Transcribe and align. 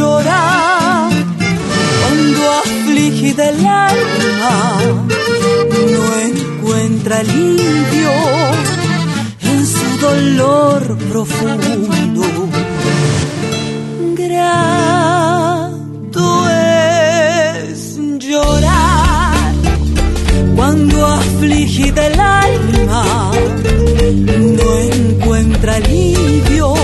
Llorar 0.00 1.10
cuando 2.00 2.40
afligida 2.64 3.42
el 3.50 3.66
alma 3.66 4.54
no 5.94 6.04
encuentra 6.28 7.18
alivio 7.18 8.14
en 9.50 9.58
su 9.74 9.88
dolor 10.08 10.80
profundo. 11.10 12.24
Grato 14.22 16.28
es 16.48 17.98
llorar 18.18 19.54
cuando 20.56 20.96
afligida 21.06 22.06
el 22.06 22.20
alma 22.20 23.04
no 24.58 24.68
encuentra 24.94 25.76
alivio 25.76 26.79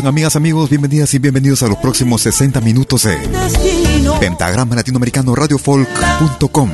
están 0.00 0.08
amigas, 0.08 0.34
amigos? 0.34 0.70
Bienvenidas 0.70 1.12
y 1.12 1.18
bienvenidos 1.18 1.62
a 1.62 1.68
los 1.68 1.76
próximos 1.76 2.22
60 2.22 2.62
minutos 2.62 3.02
de. 3.02 3.18
Pentagrama 4.18 4.74
Latinoamericano 4.74 5.34
Radiofolk.com. 5.34 6.70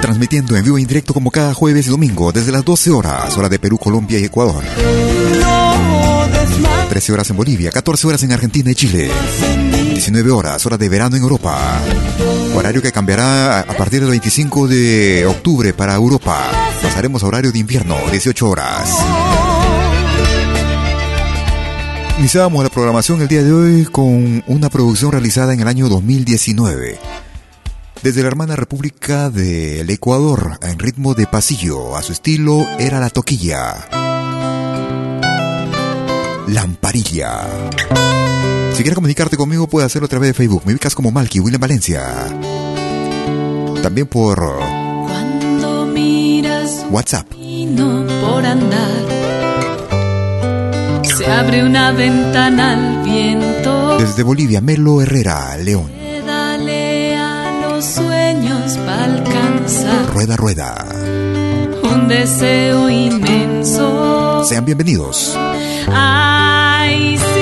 Transmitiendo 0.00 0.56
en 0.56 0.62
vivo 0.62 0.78
y 0.78 0.82
en 0.82 0.86
directo 0.86 1.12
como 1.12 1.32
cada 1.32 1.54
jueves 1.54 1.88
y 1.88 1.90
domingo 1.90 2.30
desde 2.30 2.52
las 2.52 2.64
12 2.64 2.92
horas, 2.92 3.36
hora 3.36 3.48
de 3.48 3.58
Perú, 3.58 3.78
Colombia 3.78 4.20
y 4.20 4.24
Ecuador. 4.26 4.62
no 4.62 6.28
desmayes 6.28 6.88
13 6.88 7.12
horas 7.12 7.30
en 7.30 7.36
Bolivia, 7.36 7.72
14 7.72 8.06
horas 8.06 8.22
en 8.22 8.30
Argentina 8.30 8.70
y 8.70 8.76
Chile. 8.76 9.10
19 9.90 10.30
horas, 10.30 10.64
hora 10.66 10.76
de 10.76 10.88
verano 10.88 11.16
en 11.16 11.22
Europa. 11.22 11.80
Horario 12.54 12.80
que 12.80 12.92
cambiará 12.92 13.58
a 13.58 13.76
partir 13.76 13.98
del 13.98 14.10
25 14.10 14.68
de 14.68 15.26
octubre 15.26 15.72
para 15.72 15.96
Europa. 15.96 16.48
Pasaremos 16.80 17.24
a 17.24 17.26
horario 17.26 17.50
de 17.50 17.58
invierno, 17.58 17.96
18 18.12 18.48
horas. 18.48 18.88
Iniciábamos 22.18 22.64
la 22.64 22.70
programación 22.70 23.20
el 23.22 23.28
día 23.28 23.42
de 23.44 23.52
hoy 23.52 23.84
con 23.84 24.42
una 24.46 24.68
producción 24.68 25.12
realizada 25.12 25.54
en 25.54 25.60
el 25.60 25.68
año 25.68 25.88
2019. 25.88 26.98
Desde 28.02 28.22
la 28.22 28.28
hermana 28.28 28.56
República 28.56 29.30
del 29.30 29.88
Ecuador, 29.88 30.58
en 30.62 30.78
ritmo 30.78 31.14
de 31.14 31.26
pasillo, 31.26 31.96
a 31.96 32.02
su 32.02 32.12
estilo 32.12 32.66
era 32.78 32.98
la 32.98 33.10
toquilla. 33.10 33.86
Lamparilla. 36.48 37.46
Si 38.72 38.82
quieres 38.82 38.94
comunicarte 38.94 39.36
conmigo, 39.36 39.68
puedes 39.68 39.86
hacerlo 39.86 40.06
a 40.06 40.08
través 40.08 40.30
de 40.30 40.34
Facebook. 40.34 40.62
Me 40.64 40.72
ubicas 40.72 40.94
como 40.94 41.10
Malky, 41.12 41.40
William 41.40 41.60
Valencia. 41.60 42.02
También 43.82 44.06
por 44.08 44.38
Cuando 44.38 45.86
miras 45.86 46.84
WhatsApp. 46.90 47.28
por 47.30 48.44
andar, 48.44 49.27
se 51.08 51.26
abre 51.26 51.64
una 51.64 51.92
ventana 51.92 52.72
al 52.72 53.02
viento. 53.04 53.96
Desde 53.98 54.22
Bolivia, 54.22 54.60
Melo 54.60 55.00
Herrera, 55.02 55.56
León. 55.56 55.90
Dale 56.26 57.16
a 57.16 57.50
los 57.62 57.84
sueños 57.84 58.76
para 58.86 59.04
alcanzar 59.04 60.06
Rueda, 60.12 60.36
rueda. 60.36 60.86
un 61.90 62.08
deseo 62.08 62.88
inmenso. 62.90 64.44
Sean 64.44 64.64
bienvenidos. 64.64 65.36
Ay, 65.92 67.18
sí 67.18 67.37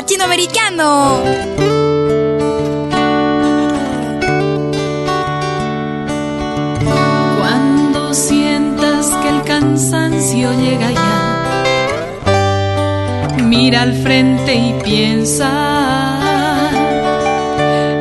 latinoamericano. 0.00 1.20
Cuando 7.38 8.14
sientas 8.14 9.10
que 9.20 9.28
el 9.28 9.42
cansancio 9.42 10.52
llega 10.54 10.90
ya, 10.90 11.64
mira 13.42 13.82
al 13.82 13.92
frente 13.92 14.54
y 14.54 14.72
piensa 14.82 15.50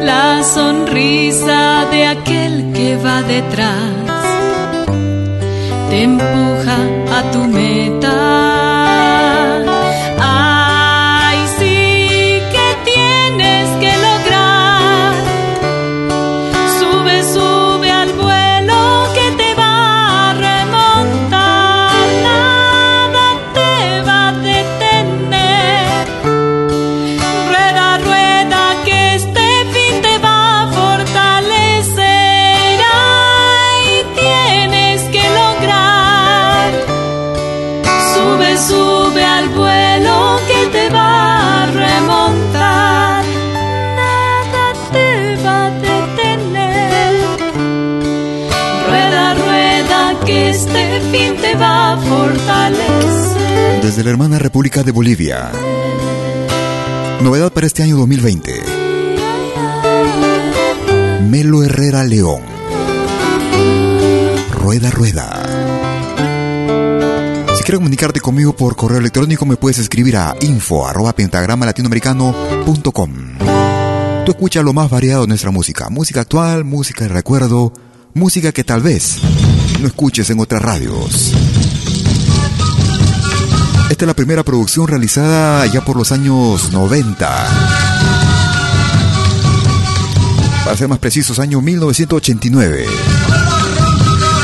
la 0.01 0.41
sonrisa 0.41 1.85
de 1.91 2.05
aquel 2.07 2.71
que 2.73 2.95
va 2.95 3.23
detrás, 3.23 3.88
República 54.39 54.83
de 54.83 54.91
Bolivia. 54.93 55.51
Novedad 57.21 57.51
para 57.51 57.67
este 57.67 57.83
año 57.83 57.97
2020. 57.97 58.61
Melo 61.29 61.61
Herrera 61.63 62.05
León. 62.05 62.41
Rueda, 64.51 64.89
rueda. 64.91 65.43
Si 67.55 67.63
quieres 67.63 67.79
comunicarte 67.79 68.21
conmigo 68.21 68.55
por 68.55 68.77
correo 68.77 68.99
electrónico, 68.99 69.45
me 69.45 69.57
puedes 69.57 69.77
escribir 69.77 70.15
a 70.15 70.33
info 70.39 70.87
arroba 70.87 71.13
pentagrama 71.13 71.65
latinoamericano.com. 71.65 73.11
Tú 74.25 74.31
escuchas 74.31 74.63
lo 74.63 74.71
más 74.71 74.89
variado 74.89 75.23
de 75.23 75.27
nuestra 75.27 75.51
música. 75.51 75.89
Música 75.89 76.21
actual, 76.21 76.63
música 76.63 77.03
de 77.03 77.09
recuerdo, 77.09 77.73
música 78.13 78.53
que 78.53 78.63
tal 78.63 78.81
vez 78.81 79.17
no 79.81 79.87
escuches 79.87 80.29
en 80.29 80.39
otras 80.39 80.61
radios. 80.61 81.33
Esta 83.89 84.05
es 84.05 84.07
la 84.07 84.13
primera 84.13 84.43
producción 84.43 84.87
realizada 84.87 85.65
ya 85.65 85.83
por 85.83 85.97
los 85.97 86.11
años 86.11 86.71
90. 86.71 87.47
Para 90.63 90.77
ser 90.77 90.87
más 90.87 90.99
precisos, 90.99 91.39
año 91.39 91.59
1989. 91.59 92.85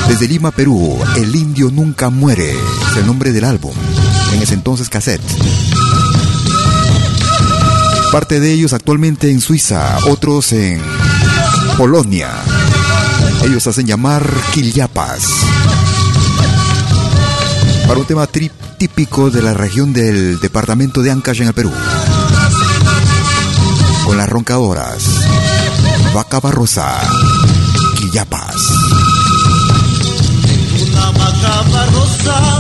Desde 0.08 0.28
Lima, 0.28 0.50
Perú, 0.50 0.98
El 1.16 1.36
Indio 1.36 1.70
Nunca 1.70 2.10
Muere, 2.10 2.52
es 2.52 2.98
el 2.98 3.06
nombre 3.06 3.32
del 3.32 3.46
álbum, 3.46 3.74
en 4.34 4.42
ese 4.42 4.56
entonces 4.56 4.90
cassette. 4.90 5.22
Parte 8.12 8.40
de 8.40 8.52
ellos 8.52 8.74
actualmente 8.74 9.30
en 9.30 9.42
Suiza, 9.42 10.00
otros 10.08 10.54
en 10.54 10.82
Polonia. 11.78 12.32
Ellos 13.44 13.68
hacen 13.68 13.86
llamar 13.86 14.28
Quilyapas. 14.54 15.45
Para 17.88 18.00
un 18.00 18.06
tema 18.06 18.28
típico 18.28 19.30
de 19.30 19.42
la 19.42 19.54
región 19.54 19.94
del 19.94 20.40
departamento 20.40 21.02
de 21.02 21.12
Ancash 21.12 21.42
en 21.42 21.48
el 21.48 21.54
Perú. 21.54 21.72
Con 24.06 24.18
las 24.18 24.28
roncadoras. 24.28 25.04
Vaca 26.14 26.40
Barrosa. 26.40 27.00
Quillapas. 27.98 28.56
Una 30.88 31.12
vaca 31.12 31.62
barrosa, 31.72 32.56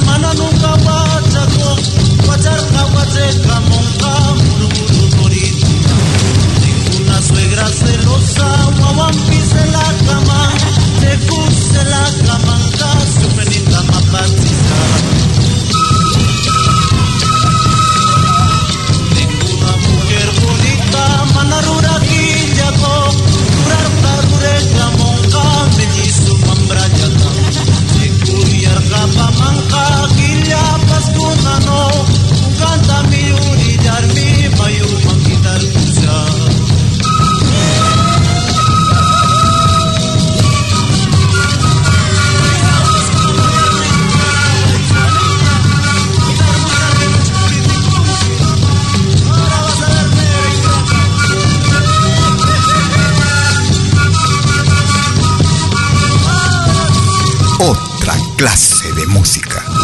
clase 58.45 58.93
de 58.93 59.07
música. 59.07 59.74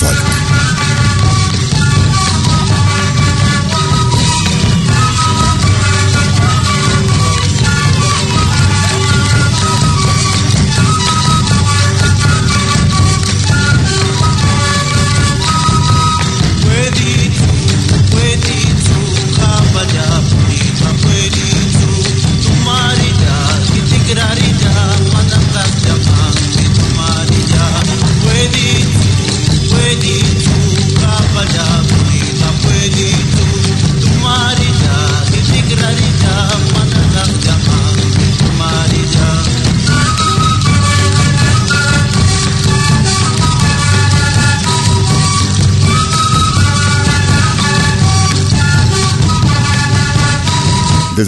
Radio 0.00 0.47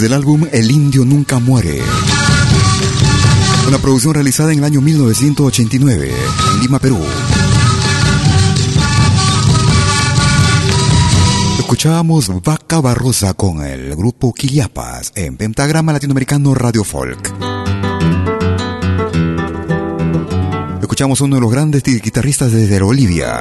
desde 0.00 0.14
el 0.14 0.18
álbum 0.18 0.46
El 0.50 0.70
Indio 0.70 1.04
Nunca 1.04 1.38
Muere. 1.38 1.82
Una 3.68 3.76
producción 3.76 4.14
realizada 4.14 4.50
en 4.50 4.60
el 4.60 4.64
año 4.64 4.80
1989 4.80 6.10
en 6.54 6.60
Lima, 6.60 6.78
Perú. 6.78 6.98
Escuchábamos 11.58 12.30
Vaca 12.42 12.80
Barrosa 12.80 13.34
con 13.34 13.62
el 13.62 13.94
grupo 13.94 14.32
Quillapas 14.32 15.12
en 15.16 15.36
Pentagrama 15.36 15.92
Latinoamericano 15.92 16.54
Radio 16.54 16.82
Folk. 16.82 17.34
Escuchamos 20.80 21.20
uno 21.20 21.34
de 21.34 21.42
los 21.42 21.52
grandes 21.52 21.82
guitarristas 21.82 22.52
desde 22.52 22.80
Bolivia, 22.80 23.40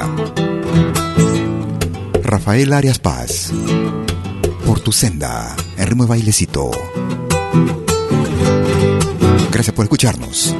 Rafael 2.22 2.74
Arias 2.74 2.98
Paz 2.98 3.50
por 4.70 4.78
tu 4.78 4.92
senda, 4.92 5.56
en 5.76 5.84
ritmo 5.84 6.04
de 6.04 6.10
bailecito. 6.10 6.70
Gracias 9.50 9.74
por 9.74 9.84
escucharnos. 9.84 10.54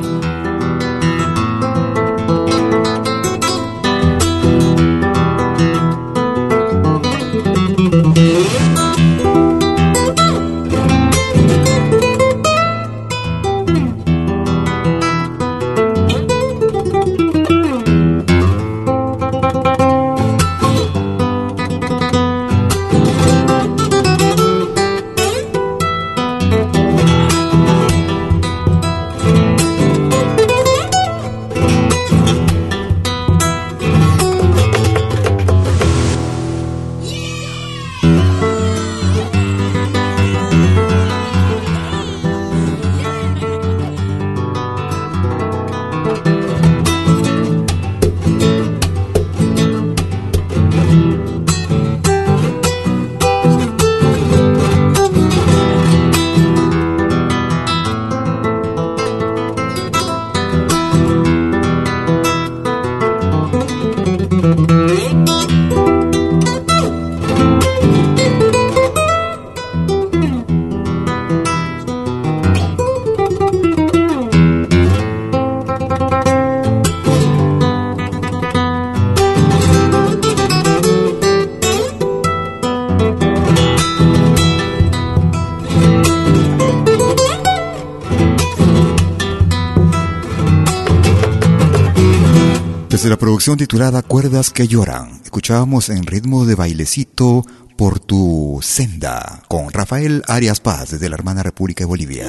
Titulada 93.41 94.03
Cuerdas 94.03 94.51
que 94.51 94.69
lloran. 94.69 95.19
Escuchábamos 95.25 95.89
en 95.89 96.05
ritmo 96.05 96.45
de 96.45 96.55
bailecito 96.55 97.47
por 97.77 97.99
tu 97.99 98.61
senda 98.63 99.43
con 99.49 99.71
Rafael 99.73 100.23
Arias 100.29 100.61
Paz 100.61 100.91
desde 100.91 101.09
la 101.09 101.15
hermana 101.15 101.43
República 101.43 101.83
de 101.83 101.87
Bolivia. 101.87 102.29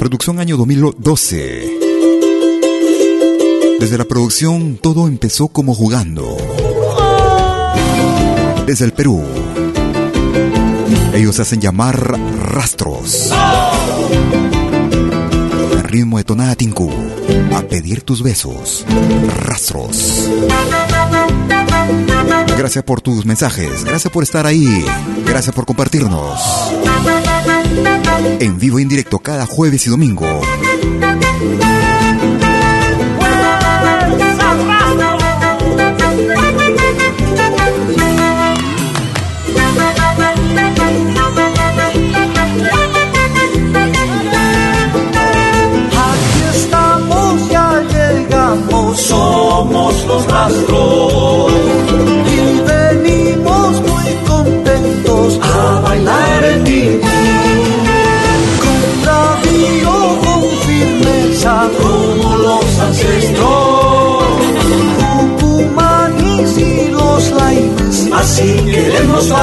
Producción 0.00 0.40
año 0.40 0.56
2012. 0.56 1.78
Desde 3.78 3.96
la 3.96 4.04
producción 4.04 4.76
todo 4.76 5.06
empezó 5.06 5.48
como 5.48 5.72
jugando. 5.72 6.36
Desde 8.66 8.84
el 8.84 8.92
Perú. 8.92 9.22
Ellos 11.14 11.38
hacen 11.38 11.60
llamar 11.60 12.18
rastros 12.42 13.32
ritmo 15.98 16.18
de 16.18 16.24
tonada 16.24 16.54
tinku. 16.54 16.92
A 17.56 17.62
pedir 17.62 18.02
tus 18.02 18.22
besos. 18.22 18.86
Rastros. 19.40 20.30
Gracias 22.56 22.84
por 22.84 23.00
tus 23.00 23.26
mensajes. 23.26 23.84
Gracias 23.84 24.12
por 24.12 24.22
estar 24.22 24.46
ahí. 24.46 24.84
Gracias 25.26 25.52
por 25.54 25.66
compartirnos. 25.66 26.40
En 28.38 28.58
vivo 28.58 28.78
e 28.78 28.82
indirecto 28.82 29.18
cada 29.18 29.44
jueves 29.46 29.86
y 29.86 29.90
domingo. 29.90 30.40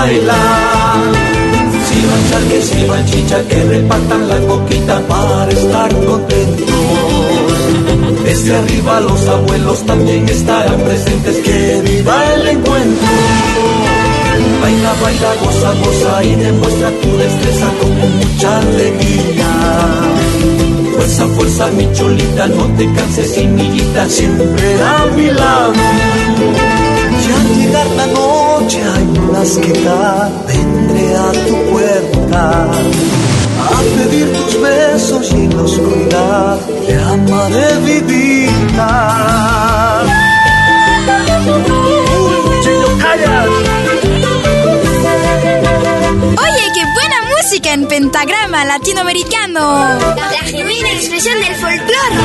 Bailar. 0.05 1.01
Si 1.87 1.97
van 2.09 2.43
que 2.49 2.59
si 2.61 2.79
van 2.89 3.05
chicha, 3.09 3.37
que 3.49 3.59
repartan 3.63 4.27
la 4.27 4.37
coquita 4.49 4.95
para 5.11 5.51
estar 5.51 5.89
contentos. 6.05 6.69
Desde 8.23 8.55
arriba 8.57 8.99
los 9.01 9.27
abuelos 9.27 9.85
también 9.85 10.27
estarán 10.29 10.79
presentes, 10.81 11.35
que 11.45 11.81
viva 11.87 12.15
el 12.33 12.47
encuentro. 12.55 13.13
Baila, 14.61 14.93
baila, 15.01 15.31
goza, 15.41 15.71
goza 15.81 16.23
y 16.23 16.35
demuestra 16.35 16.89
tu 17.01 17.09
destreza 17.23 17.67
con 17.79 17.91
mucha 18.19 18.49
alegría. 18.59 19.51
Fuerza, 20.95 21.25
fuerza, 21.35 21.67
mi 21.77 21.85
cholita, 21.93 22.47
no 22.47 22.65
te 22.77 22.85
canses 22.93 23.37
y 23.37 23.45
siempre 24.09 24.67
a 24.83 25.05
mi 25.15 25.27
lado. 25.31 25.73
Ya 27.25 27.37
llegar 27.57 27.87
la 27.97 28.07
noche 28.07 28.34
hay 28.73 29.03
una 29.19 29.43
que 29.43 29.73
vendré 30.47 31.15
a 31.15 31.31
tu 31.47 31.55
puerta 31.71 32.43
a 33.61 33.79
pedir 33.95 34.27
tus 34.33 34.53
besos 34.59 35.31
y 35.31 35.35
en 35.35 35.55
la 35.55 35.63
oscuridad 35.63 36.59
te 36.87 36.95
amaré 36.95 37.77
vivita. 37.85 38.91
Oye, 46.37 46.65
qué 46.73 46.83
buena 46.93 47.19
música 47.37 47.69
en 47.73 47.87
pentagrama 47.87 48.65
latinoamericano. 48.65 49.61
La 50.15 50.43
genuina 50.45 50.91
expresión 50.91 51.39
del 51.39 51.55
folclore. 51.55 52.15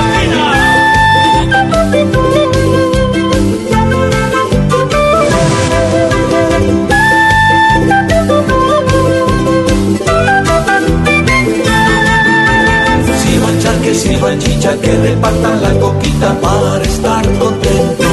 Que 13.82 13.94
sirvan 13.94 14.38
chicha, 14.38 14.76
que 14.80 14.92
repartan 14.96 15.62
la 15.62 15.72
coquita 15.78 16.38
para 16.40 16.82
estar 16.82 17.22
contentos. 17.38 18.06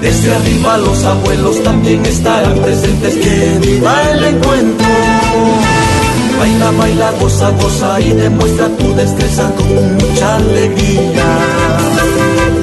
Desde 0.00 0.34
arriba 0.34 0.78
los 0.78 1.04
abuelos 1.04 1.62
también 1.62 2.04
estarán 2.06 2.58
presentes, 2.58 3.14
que 3.14 3.58
viva 3.60 4.10
el 4.12 4.24
encuentro. 4.24 4.86
Baila, 6.38 6.70
baila, 6.72 7.10
goza, 7.20 7.50
goza 7.50 8.00
y 8.00 8.10
demuestra 8.12 8.68
tu 8.76 8.94
destreza 8.94 9.50
con 9.56 9.96
mucha 9.96 10.36
alegría. 10.36 11.24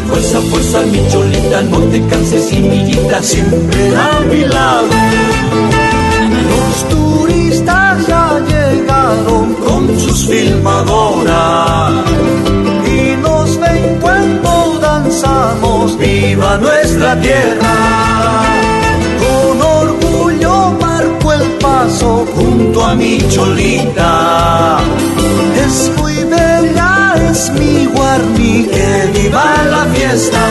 Fuerza, 0.07 0.39
fuerza, 0.41 0.81
mi 0.91 1.07
cholita, 1.09 1.61
no 1.63 1.79
te 1.79 2.05
canses 2.07 2.53
y 2.53 2.59
mi 2.59 2.93
siempre 3.21 3.95
a 3.95 4.19
mi 4.29 4.45
lado. 4.45 4.87
Los 6.49 6.89
turistas 6.89 8.07
ya 8.07 8.39
llegaron 8.47 9.70
con 9.87 9.99
sus 9.99 10.27
filmadoras 10.27 11.91
y 12.85 13.15
nos 13.17 13.59
ven 13.59 13.97
cuando 14.01 14.79
danzamos, 14.79 15.97
viva 15.97 16.57
nuestra 16.57 17.19
tierra. 17.19 18.43
Con 19.19 19.61
orgullo 19.61 20.77
marco 20.79 21.33
el 21.33 21.43
paso 21.59 22.25
junto 22.35 22.85
a 22.85 22.95
mi 22.95 23.17
cholita. 23.29 24.79
Es 25.65 25.91
muy 25.97 26.15
bella, 26.25 27.15
es 27.29 27.51
mi 27.51 27.85
guarni, 27.85 28.65
que 28.65 29.19
viva 29.19 29.63
la 29.69 29.85
fiesta. 29.93 30.43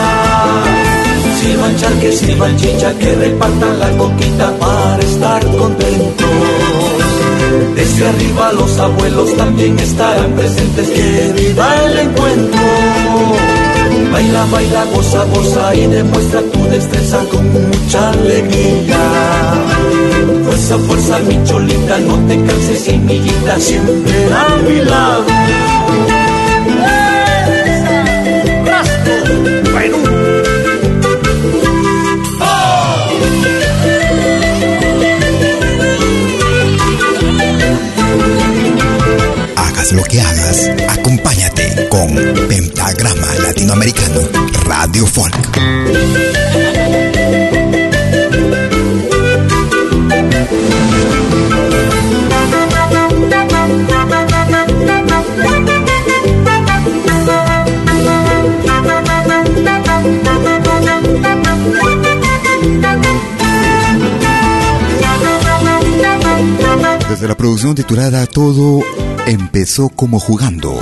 Sirvan 1.41 1.75
charques, 1.77 2.19
sirvan 2.19 2.57
chicha, 2.57 2.93
que 2.99 3.15
repartan 3.15 3.79
la 3.79 3.89
coquita 3.97 4.51
para 4.57 4.99
estar 5.03 5.45
contentos. 5.57 6.90
Desde 7.75 8.07
arriba 8.07 8.51
los 8.53 8.77
abuelos 8.77 9.35
también 9.35 9.77
estarán 9.79 10.31
presentes, 10.33 10.89
que 10.89 11.33
el 11.85 11.99
encuentro. 11.99 12.61
Baila, 14.11 14.45
baila, 14.51 14.85
goza, 14.93 15.23
goza 15.25 15.75
y 15.75 15.87
demuestra 15.87 16.41
tu 16.41 16.63
destreza 16.65 17.23
con 17.31 17.51
mucha 17.51 18.11
alegría. 18.11 18.97
Fuerza, 20.45 20.77
fuerza, 20.79 21.19
mi 21.19 21.43
cholita, 21.43 21.97
no 21.99 22.17
te 22.27 22.35
canses 22.43 22.87
mi 22.87 23.59
siempre 23.59 24.33
a 24.33 24.55
mi 24.57 24.85
lado. 24.85 25.25
Hagas 39.81 39.93
lo 39.93 40.03
que 40.03 40.21
hagas, 40.21 40.69
acompáñate 40.89 41.89
con 41.89 42.13
Pentagrama 42.47 43.33
Latinoamericano 43.41 44.19
Radio 44.65 45.07
Folk. 45.07 45.57
Desde 67.09 67.27
la 67.27 67.35
producción 67.35 67.73
titulada 67.73 68.27
Todo 68.27 68.83
empezó 69.31 69.87
como 69.87 70.19
jugando. 70.19 70.77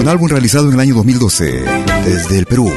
Un 0.00 0.08
álbum 0.08 0.28
realizado 0.28 0.68
en 0.68 0.74
el 0.74 0.80
año 0.80 0.94
2012 0.94 1.64
desde 2.04 2.38
el 2.38 2.46
Perú. 2.46 2.72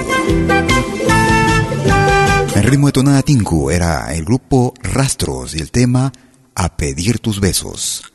El 2.55 2.63
ritmo 2.63 2.87
de 2.87 2.93
tonada 2.93 3.21
Tinku 3.21 3.69
era 3.69 4.15
el 4.15 4.25
grupo 4.25 4.73
Rastros 4.81 5.53
y 5.53 5.59
el 5.59 5.69
tema 5.69 6.11
A 6.55 6.75
pedir 6.75 7.19
tus 7.19 7.39
besos. 7.39 8.11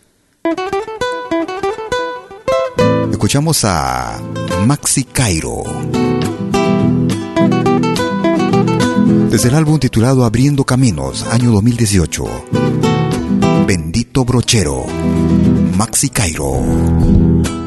Escuchamos 3.13 3.65
a 3.65 4.21
Maxi 4.67 5.05
Cairo. 5.05 5.63
Desde 9.31 9.49
el 9.49 9.55
álbum 9.55 9.79
titulado 9.79 10.25
Abriendo 10.25 10.65
Caminos, 10.65 11.25
año 11.31 11.53
2018. 11.53 12.90
Bendito 13.71 14.25
Brochero, 14.25 14.85
Maxi 15.77 16.09
Cairo. 16.09 16.61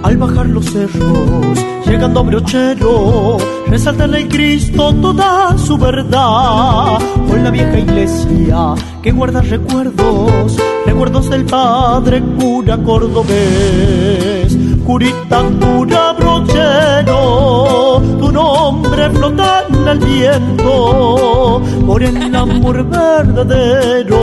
Al 0.03 0.17
bajar 0.17 0.47
los 0.47 0.65
cerros, 0.65 1.57
llegando 1.85 2.19
a 2.19 2.23
Brochero, 2.23 3.37
resalta 3.67 4.03
en 4.03 4.15
el 4.15 4.27
Cristo 4.27 4.93
toda 4.95 5.57
su 5.57 5.77
verdad. 5.77 6.99
Con 7.25 7.41
la 7.41 7.51
vieja 7.51 7.79
iglesia 7.79 8.75
que 9.01 9.13
guarda 9.13 9.39
recuerdos, 9.43 10.57
recuerdos 10.85 11.29
del 11.29 11.45
padre 11.45 12.21
cura 12.37 12.77
cordobés. 12.83 14.72
Curita, 14.86 15.43
cura, 15.62 16.13
brochero, 16.13 18.02
tu 18.19 18.32
nombre 18.32 19.10
flota 19.12 19.63
en 19.69 19.88
el 19.88 20.00
viento, 20.00 21.62
por 21.88 22.04
el 22.04 22.36
amor 22.36 22.84
verdadero 22.84 24.19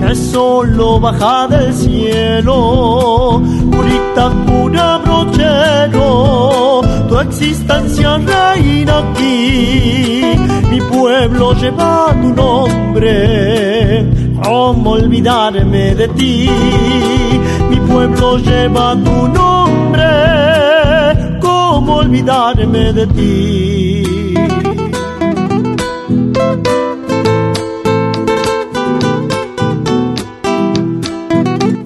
que 0.00 0.14
solo 0.16 0.98
baja 0.98 1.46
del 1.46 1.72
cielo. 1.72 3.40
Curita, 3.74 4.32
cura, 4.46 4.98
brochero, 4.98 6.80
tu 7.08 7.18
existencia 7.20 8.18
reina 8.18 8.98
aquí, 8.98 10.22
mi 10.70 10.80
pueblo 10.80 11.54
lleva 11.54 12.14
tu 12.20 12.34
nombre. 12.34 14.06
¿Cómo 14.42 14.90
olvidarme 14.90 15.94
de 15.94 16.08
ti? 16.08 16.50
Pueblo 17.92 18.38
lleva 18.38 18.94
tu 18.94 19.28
nombre. 19.28 20.08
¿Cómo 21.40 21.96
olvidarme 21.96 22.92
de 22.94 23.06
ti? 23.08 24.34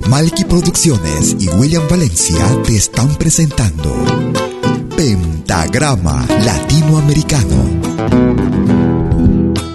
Malky 0.09 0.45
Producciones 0.45 1.37
y 1.41 1.49
William 1.49 1.83
Valencia 1.91 2.47
te 2.65 2.77
están 2.77 3.09
presentando 3.17 3.93
Pentagrama 4.97 6.25
Latinoamericano. 6.45 8.86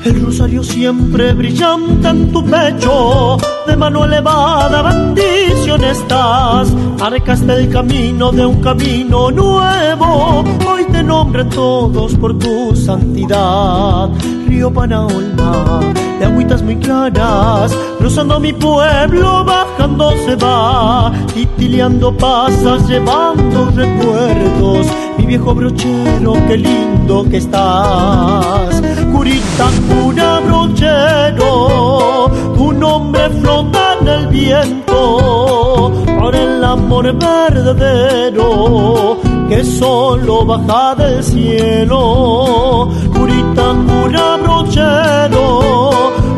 El 0.04 0.20
rosario 0.20 0.64
siempre 0.64 1.34
brillante 1.34 2.08
en 2.08 2.32
tu 2.32 2.44
pecho, 2.44 3.38
de 3.68 3.76
mano 3.76 4.04
elevada 4.04 4.82
bendición 4.82 5.84
estás. 5.84 6.74
Marcaste 7.00 7.54
el 7.54 7.70
camino 7.70 8.32
de 8.32 8.46
un 8.46 8.62
camino 8.62 9.30
nuevo, 9.30 10.44
hoy 10.68 10.86
te 10.92 11.04
nombran 11.04 11.50
todos 11.50 12.16
por 12.16 12.38
tu 12.40 12.76
santidad. 12.76 14.10
Río 14.48 14.74
Panaolma, 14.74 15.82
de 16.22 16.28
agüitas 16.28 16.62
muy 16.62 16.76
claras, 16.76 17.76
cruzando 17.98 18.40
mi 18.40 18.54
pueblo, 18.54 19.44
bajando 19.44 20.12
se 20.24 20.36
va, 20.36 21.12
titileando 21.34 22.16
pasas, 22.16 22.88
llevando 22.88 23.72
recuerdos. 23.76 24.86
Mi 25.18 25.26
viejo 25.26 25.56
brochero, 25.56 26.34
qué 26.48 26.58
lindo 26.58 27.24
que 27.28 27.38
estás. 27.38 28.84
Curita, 29.12 29.72
cura, 29.90 30.40
brochero, 30.42 32.30
tu 32.56 32.72
nombre 32.72 33.28
flota 33.42 33.98
en 34.00 34.08
el 34.08 34.28
viento, 34.28 35.92
por 36.20 36.36
el 36.36 36.64
amor 36.64 37.12
verdadero 37.18 39.18
que 39.50 39.64
solo 39.64 40.46
baja 40.46 40.94
del 40.96 41.24
cielo. 41.24 42.90
Curita, 43.12 43.74
cura, 43.88 44.38
brochero, 44.38 45.61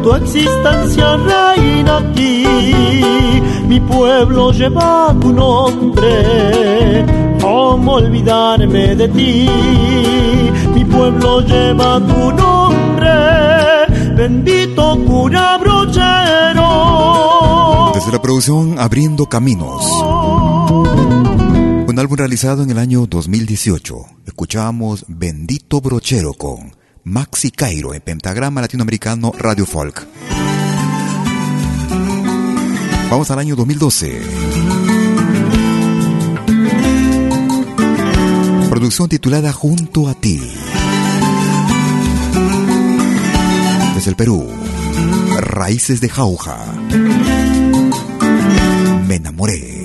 tu 0.03 0.13
existencia 0.13 1.15
reina 1.15 1.97
aquí. 1.97 2.45
Mi 3.67 3.79
pueblo 3.79 4.51
lleva 4.51 5.15
tu 5.19 5.31
nombre, 5.33 7.05
¿cómo 7.41 7.93
olvidarme 7.93 8.95
de 8.95 9.07
ti? 9.07 9.49
Mi 10.75 10.85
pueblo 10.85 11.39
lleva 11.41 11.99
tu 11.99 12.31
nombre, 12.33 13.87
bendito 14.15 14.97
cura 15.07 15.57
brochero. 15.57 16.71
Desde 17.95 18.11
la 18.11 18.21
producción 18.21 18.77
Abriendo 18.77 19.25
Caminos. 19.25 19.85
Un 21.87 21.99
álbum 21.99 22.17
realizado 22.17 22.63
en 22.63 22.71
el 22.71 22.77
año 22.77 23.05
2018. 23.07 23.95
Escuchábamos 24.25 25.05
Bendito 25.07 25.79
Brochero 25.79 26.33
con 26.33 26.82
Maxi 27.05 27.51
Cairo 27.51 27.93
en 27.93 27.99
Pentagrama 27.99 28.61
Latinoamericano 28.61 29.33
Radio 29.37 29.65
Folk. 29.65 30.07
Vamos 33.09 33.29
al 33.29 33.39
año 33.39 33.57
2012. 33.57 34.21
Producción 38.69 39.09
titulada 39.09 39.51
Junto 39.51 40.07
a 40.07 40.13
ti. 40.13 40.39
Desde 43.95 44.09
el 44.09 44.15
Perú. 44.15 44.47
Raíces 45.41 45.99
de 45.99 46.07
Jauja. 46.07 46.57
Me 49.07 49.15
enamoré. 49.15 49.83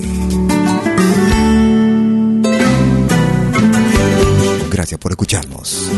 Gracias 4.71 4.99
por 4.99 5.11
escucharnos. 5.11 5.91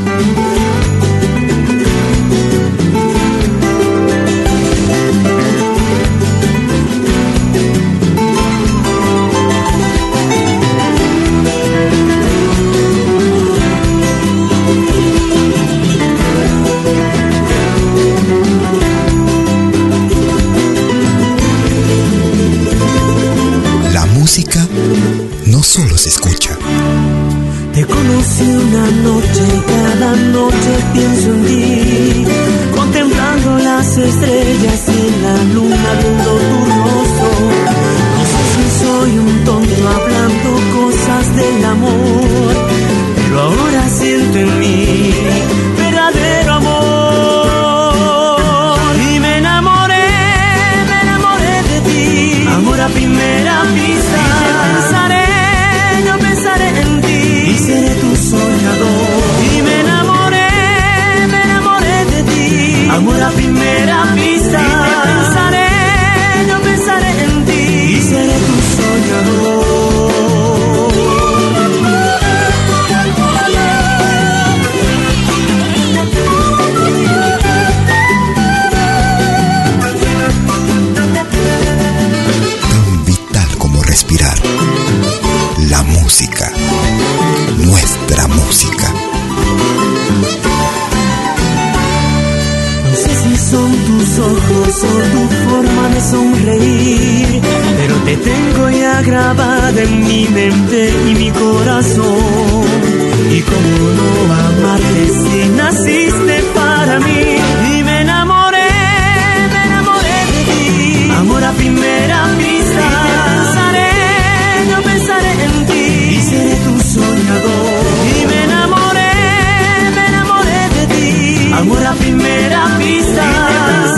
Amor 121.62 121.86
a 121.86 121.94
primera 121.94 122.66
vista. 122.80 123.91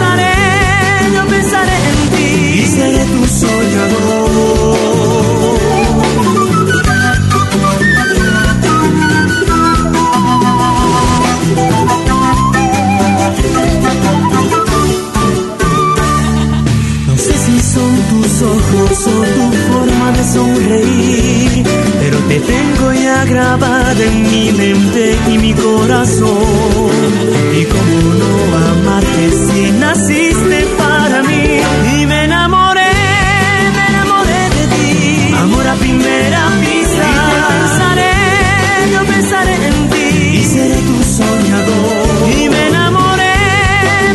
Te 22.33 22.39
tengo 22.39 22.93
ya 22.93 23.25
grabada 23.25 24.03
en 24.03 24.23
mi 24.23 24.51
mente 24.53 25.15
y 25.31 25.37
mi 25.37 25.53
corazón. 25.53 26.89
Y 27.59 27.63
cómo 27.65 27.99
no 28.21 28.33
amarte 28.71 29.23
si 29.45 29.71
naciste 29.73 30.65
para 30.77 31.21
mí. 31.23 31.43
Y 31.95 32.05
me 32.07 32.23
enamoré, 32.23 32.91
me 33.75 33.83
enamoré 33.93 34.41
de 34.57 34.65
ti. 34.75 35.35
Amor 35.43 35.67
a 35.67 35.75
primera 35.75 36.41
vista. 36.65 37.05
Y 37.11 37.19
te 37.29 37.39
pensaré, 37.53 38.13
yo 38.93 39.01
pensaré 39.13 39.55
en 39.69 39.89
ti. 39.91 40.07
Y 40.39 40.43
seré 40.43 40.79
tu 40.89 40.97
soñador. 41.19 42.29
Y 42.39 42.49
me 42.49 42.67
enamoré, 42.69 43.35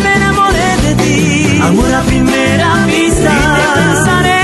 me 0.05 0.13
enamoré 0.21 0.69
de 0.87 0.93
ti. 1.05 1.61
Amor 1.63 1.95
a 1.95 2.03
primera 2.03 2.87
vista. 2.87 3.31
Y 3.31 3.47
te 3.59 3.67
pensaré, 3.81 4.38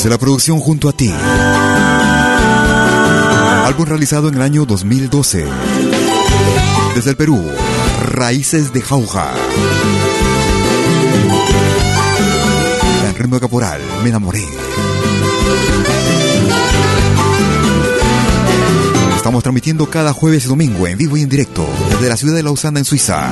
Desde 0.00 0.08
la 0.08 0.16
producción 0.16 0.60
junto 0.60 0.88
a 0.88 0.94
ti. 0.94 1.12
Álbum 3.66 3.84
realizado 3.84 4.30
en 4.30 4.36
el 4.36 4.40
año 4.40 4.64
2012. 4.64 5.44
Desde 6.94 7.10
el 7.10 7.16
Perú. 7.18 7.46
Raíces 8.04 8.72
de 8.72 8.80
Jauja. 8.80 9.34
En 13.08 13.14
ritmo 13.14 13.34
de 13.34 13.40
caporal. 13.42 13.82
Me 14.02 14.08
enamoré. 14.08 14.46
Estamos 19.16 19.42
transmitiendo 19.42 19.90
cada 19.90 20.14
jueves 20.14 20.46
y 20.46 20.48
domingo 20.48 20.86
en 20.86 20.96
vivo 20.96 21.18
y 21.18 21.22
en 21.24 21.28
directo 21.28 21.68
desde 21.90 22.08
la 22.08 22.16
ciudad 22.16 22.36
de 22.36 22.42
Lausana 22.42 22.78
en 22.78 22.86
Suiza 22.86 23.30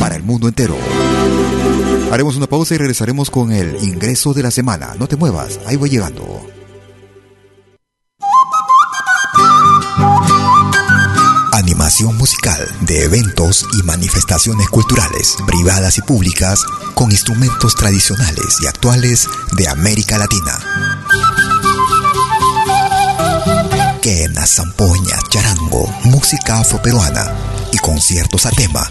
para 0.00 0.16
el 0.16 0.24
mundo 0.24 0.48
entero. 0.48 0.76
Haremos 2.10 2.34
una 2.36 2.48
pausa 2.48 2.74
y 2.74 2.78
regresaremos 2.78 3.30
con 3.30 3.52
el 3.52 3.76
ingreso 3.84 4.34
de 4.34 4.42
la 4.42 4.50
semana. 4.50 4.94
No 4.98 5.06
te 5.06 5.14
muevas, 5.14 5.60
ahí 5.64 5.76
voy 5.76 5.90
llegando. 5.90 6.44
Animación 11.52 12.16
musical 12.16 12.66
de 12.80 13.04
eventos 13.04 13.64
y 13.78 13.84
manifestaciones 13.84 14.68
culturales, 14.70 15.36
privadas 15.46 15.98
y 15.98 16.02
públicas, 16.02 16.64
con 16.94 17.12
instrumentos 17.12 17.76
tradicionales 17.76 18.58
y 18.60 18.66
actuales 18.66 19.28
de 19.56 19.68
América 19.68 20.18
Latina. 20.18 20.58
Quena, 24.02 24.46
zampoña, 24.46 25.16
charango, 25.28 25.86
música 26.04 26.58
afroperuana 26.58 27.36
y 27.72 27.78
conciertos 27.78 28.46
a 28.46 28.50
tema 28.50 28.90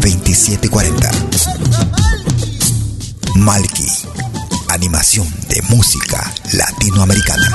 2740. 0.00 1.10
Malki, 3.36 3.86
animación 4.68 5.28
de 5.48 5.62
música 5.68 6.32
latinoamericana. 6.52 7.50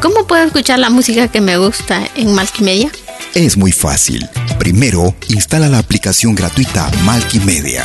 ¿Cómo 0.00 0.26
puedo 0.26 0.44
escuchar 0.44 0.78
la 0.78 0.90
música 0.90 1.28
que 1.28 1.40
me 1.40 1.56
gusta 1.56 2.02
en 2.14 2.34
Malkimedia? 2.34 2.90
Es 3.34 3.56
muy 3.56 3.72
fácil. 3.72 4.28
Primero, 4.58 5.14
instala 5.28 5.68
la 5.68 5.78
aplicación 5.78 6.34
gratuita 6.34 6.90
Malkimedia. 7.04 7.84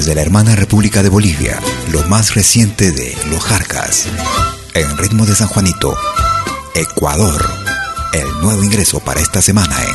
Desde 0.00 0.14
la 0.14 0.22
hermana 0.22 0.56
República 0.56 1.02
de 1.02 1.10
Bolivia, 1.10 1.60
lo 1.92 2.02
más 2.04 2.34
reciente 2.34 2.90
de 2.90 3.14
Los 3.28 3.44
Jarcas, 3.44 4.06
en 4.72 4.96
ritmo 4.96 5.26
de 5.26 5.34
San 5.34 5.48
Juanito, 5.48 5.94
Ecuador, 6.74 7.46
el 8.14 8.26
nuevo 8.40 8.64
ingreso 8.64 9.00
para 9.00 9.20
esta 9.20 9.42
semana 9.42 9.76
en 9.84 9.94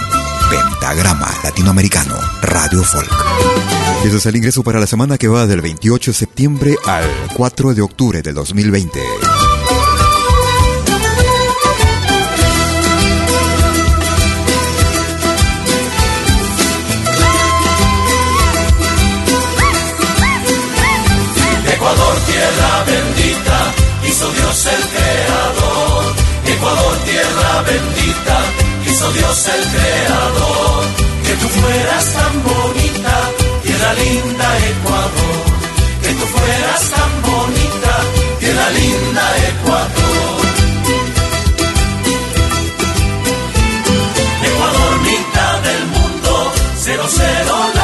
Pentagrama 0.52 1.34
Latinoamericano 1.44 2.14
Radio 2.44 2.84
Folk. 2.84 3.10
Ese 4.06 4.18
es 4.18 4.26
el 4.28 4.36
ingreso 4.36 4.62
para 4.62 4.80
la 4.80 4.86
semana 4.86 5.18
que 5.18 5.28
va 5.28 5.48
del 5.48 5.62
28 5.62 6.12
de 6.12 6.16
septiembre 6.16 6.76
al 6.86 7.10
4 7.34 7.74
de 7.74 7.82
octubre 7.82 8.22
del 8.22 8.36
2020. 8.36 9.02
Hizo 24.26 24.34
Dios 24.34 24.66
el 24.66 24.84
creador. 24.90 26.16
Ecuador, 26.46 26.98
tierra 27.06 27.62
bendita, 27.62 28.38
hizo 28.88 29.12
Dios 29.14 29.48
el 29.48 29.64
creador. 29.74 30.84
Que 31.26 31.34
tú 31.36 31.48
fueras 31.48 32.14
tan 32.14 32.44
bonita, 32.44 33.16
tierra 33.64 33.94
linda 33.94 34.48
Ecuador. 34.74 35.46
Que 36.02 36.14
tú 36.14 36.26
fueras 36.26 36.82
tan 36.92 37.22
bonita, 37.22 37.94
tierra 38.40 38.70
linda 38.70 39.24
Ecuador. 39.50 40.46
Ecuador, 44.50 45.00
mitad 45.02 45.60
del 45.62 45.86
mundo, 45.88 46.52
cero 46.78 47.06
cero 47.10 47.75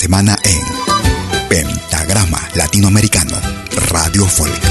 Semana 0.00 0.34
en 0.44 0.62
Pentagrama 1.50 2.40
Latinoamericano 2.54 3.36
Radio 3.90 4.24
Folk. 4.26 4.62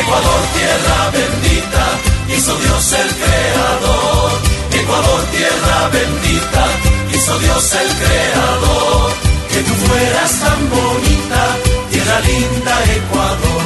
Ecuador, 0.00 0.42
tierra 0.54 1.10
bendita, 1.10 1.84
hizo 2.28 2.56
Dios 2.58 2.92
el 2.92 3.10
creador. 3.16 4.30
Ecuador, 4.70 5.24
tierra 5.32 5.88
bendita, 5.88 6.64
hizo 7.12 7.38
Dios 7.40 7.72
el 7.82 7.88
creador. 7.96 9.12
Que 9.50 9.62
tú 9.64 9.74
fueras 9.84 10.30
tan 10.38 10.70
bonita, 10.70 11.56
tierra 11.90 12.20
linda 12.20 12.74
Ecuador. 12.98 13.62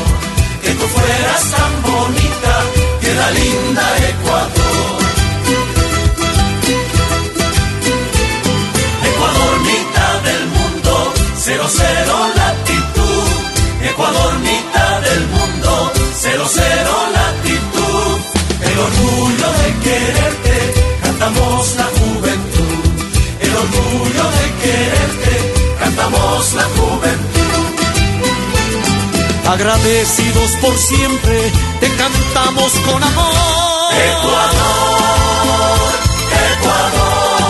Que 0.62 0.70
tú 0.70 0.86
fueras 0.86 1.42
tan 1.50 1.82
bonita, 1.82 2.52
tierra 3.02 3.30
linda 3.32 3.98
Ecuador. 3.98 4.65
Cero 11.46 11.66
cero 11.68 12.16
latitud. 12.34 13.28
Ecuador, 13.90 14.32
mitad 14.40 15.00
del 15.00 15.26
mundo, 15.28 15.92
cero 16.20 16.44
cero 16.48 16.92
latitud. 17.18 18.18
El 18.68 18.78
orgullo 18.88 19.48
de 19.62 19.68
quererte, 19.86 20.56
cantamos 21.04 21.76
la 21.76 21.88
juventud. 21.98 22.82
El 23.46 23.52
orgullo 23.64 24.24
de 24.38 24.46
quererte, 24.62 25.32
cantamos 25.78 26.52
la 26.54 26.66
juventud. 26.76 27.66
Agradecidos 29.48 30.50
por 30.60 30.76
siempre, 30.76 31.52
te 31.78 31.88
cantamos 31.94 32.72
con 32.86 33.04
amor. 33.04 33.32
Ecuador, 34.10 35.90
Ecuador, 36.50 37.45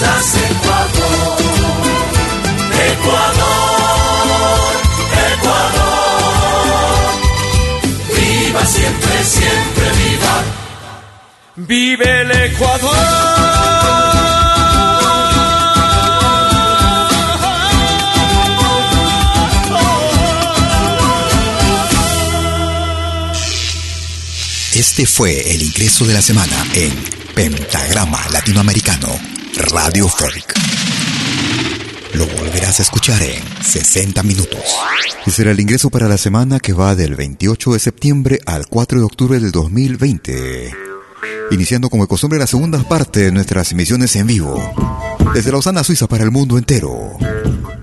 Ecuador. 0.00 1.38
Ecuador, 2.92 3.48
Ecuador, 5.32 6.28
viva 8.14 8.64
siempre, 8.64 9.24
siempre 9.24 9.90
viva. 9.98 10.44
Vive 11.56 12.20
el 12.20 12.30
Ecuador. 12.30 12.94
Este 24.74 25.06
fue 25.06 25.54
el 25.54 25.62
ingreso 25.62 26.04
de 26.04 26.14
la 26.14 26.22
semana 26.22 26.64
en 26.74 26.94
Pentagrama 27.34 28.24
Latinoamericano 28.30 29.37
Radio 29.70 30.08
Folk. 30.08 30.54
Lo 32.14 32.26
volverás 32.26 32.78
a 32.78 32.82
escuchar 32.82 33.20
en 33.22 33.42
60 33.62 34.22
minutos. 34.22 34.62
Y 35.26 35.30
será 35.30 35.50
el 35.50 35.60
ingreso 35.60 35.90
para 35.90 36.08
la 36.08 36.16
semana 36.16 36.58
que 36.58 36.72
va 36.72 36.94
del 36.94 37.16
28 37.16 37.72
de 37.72 37.78
septiembre 37.78 38.40
al 38.46 38.66
4 38.66 38.98
de 38.98 39.04
octubre 39.04 39.40
del 39.40 39.52
2020. 39.52 40.74
Iniciando 41.50 41.90
como 41.90 42.04
de 42.04 42.08
costumbre 42.08 42.38
la 42.38 42.46
segunda 42.46 42.78
parte 42.88 43.20
de 43.20 43.32
nuestras 43.32 43.72
emisiones 43.72 44.16
en 44.16 44.26
vivo. 44.26 45.07
Desde 45.34 45.52
Lausana, 45.52 45.84
Suiza 45.84 46.06
para 46.06 46.24
el 46.24 46.30
mundo 46.30 46.58
entero. 46.58 47.16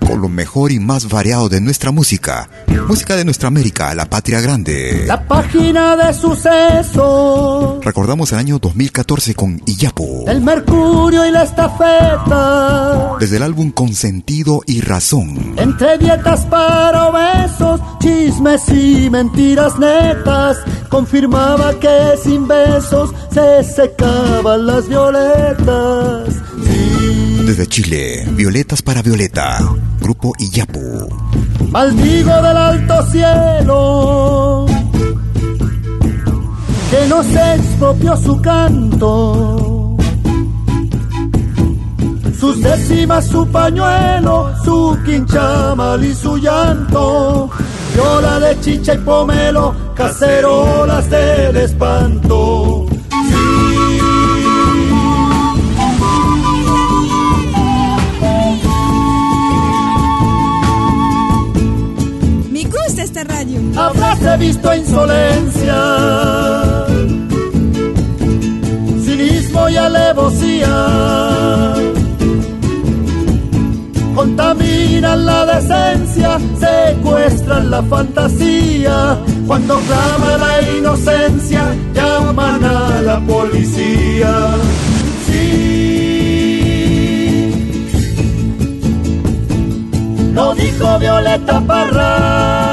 Con 0.06 0.20
lo 0.20 0.28
mejor 0.28 0.72
y 0.72 0.78
más 0.78 1.08
variado 1.08 1.48
de 1.48 1.60
nuestra 1.60 1.90
música. 1.90 2.48
Música 2.86 3.16
de 3.16 3.24
nuestra 3.24 3.48
América, 3.48 3.94
la 3.94 4.04
patria 4.04 4.40
grande. 4.40 5.04
La 5.06 5.22
página 5.26 5.96
de 5.96 6.12
sucesos. 6.14 7.84
Recordamos 7.84 8.30
el 8.32 8.38
año 8.38 8.58
2014 8.58 9.34
con 9.34 9.60
Iyapo. 9.66 10.24
El 10.28 10.42
mercurio 10.42 11.26
y 11.26 11.30
la 11.32 11.42
estafeta. 11.42 13.16
Desde 13.18 13.38
el 13.38 13.42
álbum 13.42 13.70
Consentido 13.72 14.60
y 14.66 14.80
Razón. 14.80 15.54
Entre 15.56 15.98
dietas 15.98 16.44
para 16.46 17.08
obesos, 17.08 17.80
chismes 18.00 18.68
y 18.68 19.10
mentiras 19.10 19.78
netas. 19.78 20.58
Confirmaba 20.88 21.74
que 21.80 22.14
sin 22.22 22.46
besos 22.46 23.10
se 23.32 23.64
secaban 23.64 24.66
las 24.66 24.88
violetas. 24.88 26.28
Sí. 26.64 27.05
Desde 27.46 27.68
Chile, 27.68 28.26
Violetas 28.32 28.82
para 28.82 29.02
Violeta, 29.02 29.58
Grupo 30.00 30.32
Iyapu. 30.36 31.08
Maldigo 31.70 32.42
del 32.42 32.56
alto 32.56 33.06
cielo, 33.06 34.66
que 36.90 37.06
no 37.08 37.22
se 37.22 37.54
expropió 37.54 38.16
su 38.16 38.42
canto. 38.42 39.96
Sus 42.36 42.60
décimas, 42.60 43.28
su 43.28 43.46
pañuelo, 43.46 44.52
su 44.64 44.98
quinchamal 45.06 46.04
y 46.04 46.14
su 46.16 46.38
llanto. 46.38 47.48
Viola 47.94 48.40
de 48.40 48.60
chicha 48.60 48.94
y 48.94 48.98
pomelo, 48.98 49.72
cacerolas 49.94 51.08
del 51.08 51.56
espanto. 51.58 52.88
Habráse 63.76 64.36
visto 64.38 64.74
insolencia, 64.74 65.76
cinismo 69.04 69.68
y 69.68 69.76
alevosía. 69.76 70.76
Contaminan 74.14 75.26
la 75.26 75.44
decencia, 75.44 76.38
secuestran 76.58 77.70
la 77.70 77.82
fantasía. 77.82 79.18
Cuando 79.46 79.78
clama 79.80 80.38
la 80.38 80.62
inocencia, 80.78 81.74
llaman 81.94 82.64
a 82.64 83.02
la 83.02 83.20
policía. 83.20 84.56
Sí. 85.26 85.76
Lo 90.32 90.54
dijo 90.54 90.98
Violeta 90.98 91.60
Parra, 91.60 92.65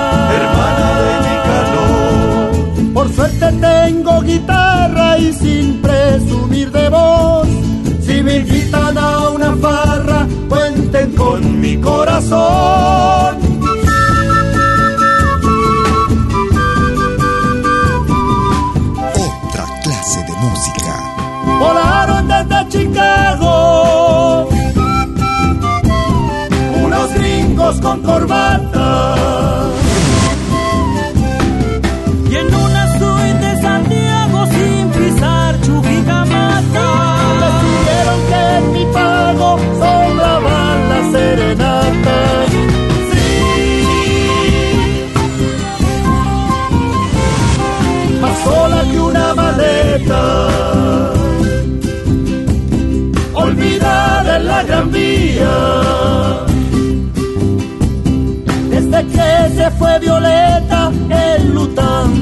Por 3.04 3.14
suerte 3.16 3.51
tengo 3.60 4.22
guitarra 4.22 5.18
y 5.18 5.34
sin 5.34 5.82
presumir 5.82 6.72
de 6.72 6.88
voz. 6.88 7.45
Si 8.01 8.24
me 8.24 8.38
invitan 8.38 8.97
a 8.97 9.28
una 9.28 9.54
farra, 9.58 10.26
cuenten 10.47 11.12
con 11.12 11.60
mi 11.60 11.76
corazón. 11.82 13.36
Otra 19.28 19.66
clase 19.84 20.20
de 20.24 20.34
música. 20.38 20.95
Volaron 21.60 22.26
desde 22.30 22.70
Chicago 22.70 24.47
unos 26.86 27.14
gringos 27.16 27.82
con 27.82 28.01
corbata. 28.01 28.82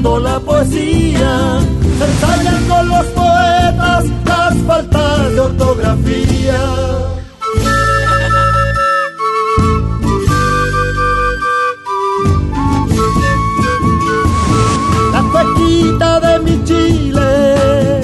Escribiendo 0.02 0.18
la 0.18 0.38
poesía. 0.40 1.60
Se 1.98 2.04
ensayan 2.04 2.68
con 2.68 2.88
los 2.88 3.06
poetas 3.06 4.04
las 4.24 4.54
faltas 4.66 5.32
de 5.32 5.40
ortografía. 5.40 6.58
La 15.12 16.20
de 16.20 16.38
mi 16.40 16.64
Chile. 16.64 18.02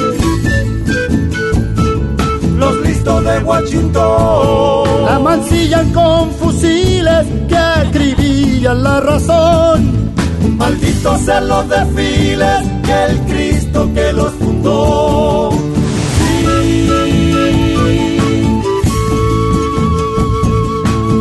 Los 2.57 2.81
listos 2.83 3.25
de 3.25 3.39
Washington. 3.41 5.05
La 5.07 5.19
mancillan 5.19 5.93
con 5.93 6.31
fusiles 6.33 7.27
acribillan 8.59 8.83
la 8.83 9.01
razón. 9.01 10.13
Malditos 10.57 11.21
sean 11.21 11.49
los 11.49 11.69
desfiles 11.69 12.63
que 12.85 13.05
el 13.05 13.19
Cristo 13.21 13.89
que 13.95 14.13
los 14.13 14.33
fundó. 14.33 15.51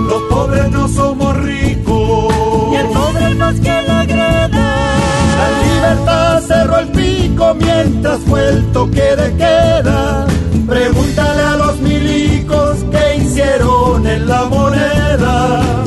Los 0.10 0.22
pobres 0.30 0.72
no 0.72 0.88
somos 0.88 1.38
ricos. 1.38 2.34
Y 2.72 2.76
el 2.76 2.88
pobre 2.88 3.36
más 3.36 3.60
que 3.60 3.82
la 3.88 4.06
grada. 4.06 4.98
La 5.38 5.50
libertad 5.64 6.42
cerró 6.42 6.80
el 6.80 6.88
pico 6.90 7.56
mientras 7.56 8.20
fue 8.22 8.50
el 8.50 8.72
toque 8.72 9.16
de 9.16 9.36
queda. 9.36 10.26
Pregúntale 10.68 11.42
a 11.42 11.56
los 11.58 11.80
milicos 11.82 12.78
que 12.92 13.18
hicieron 13.18 14.08
en 14.08 14.28
la 14.28 14.46
moneda. 14.46 15.78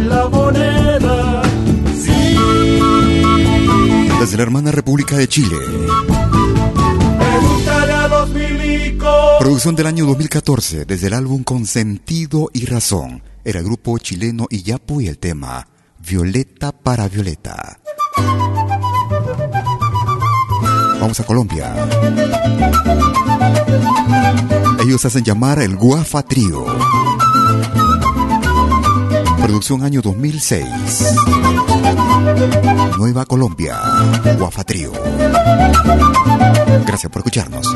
La 0.00 0.28
moneda. 0.28 1.42
Sí. 1.98 2.38
Desde 4.20 4.36
la 4.36 4.42
hermana 4.42 4.70
República 4.70 5.16
de 5.16 5.28
Chile. 5.28 5.58
A 7.70 8.08
los. 8.08 8.30
Producción 9.38 9.74
del 9.76 9.86
año 9.86 10.06
2014, 10.06 10.84
desde 10.86 11.08
el 11.08 11.14
álbum 11.14 11.42
Con 11.44 11.66
Sentido 11.66 12.48
y 12.52 12.64
Razón. 12.66 13.22
Era 13.44 13.60
el 13.60 13.66
grupo 13.66 13.98
chileno 13.98 14.46
Iyapu 14.48 15.02
y 15.02 15.08
el 15.08 15.18
tema 15.18 15.68
Violeta 15.98 16.72
para 16.72 17.08
Violeta. 17.08 17.78
Vamos 21.00 21.20
a 21.20 21.24
Colombia. 21.24 21.74
Ellos 24.82 25.04
hacen 25.04 25.24
llamar 25.24 25.58
el 25.58 25.76
Guafa 25.76 26.22
Trío. 26.22 26.64
Producción 29.44 29.84
año 29.84 30.00
2006. 30.00 30.64
Nueva 32.96 33.26
Colombia. 33.26 33.78
Guafa 34.38 34.64
Trío. 34.64 34.90
Gracias 36.86 37.12
por 37.12 37.20
escucharnos. 37.20 37.66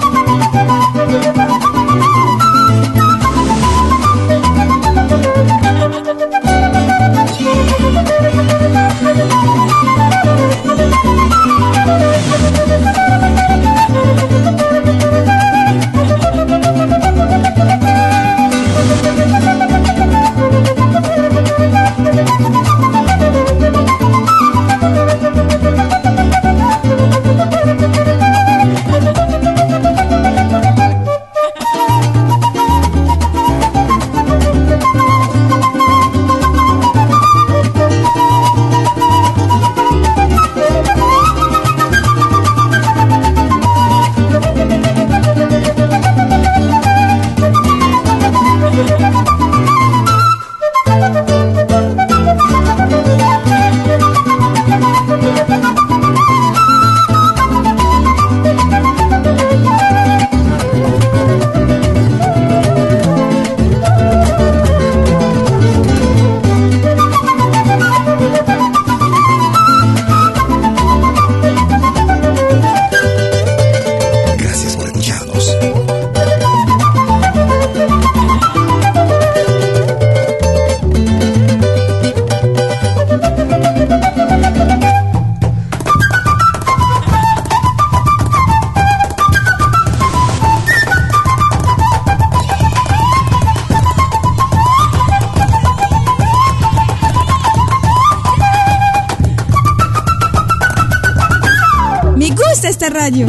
Radio. 102.90 103.26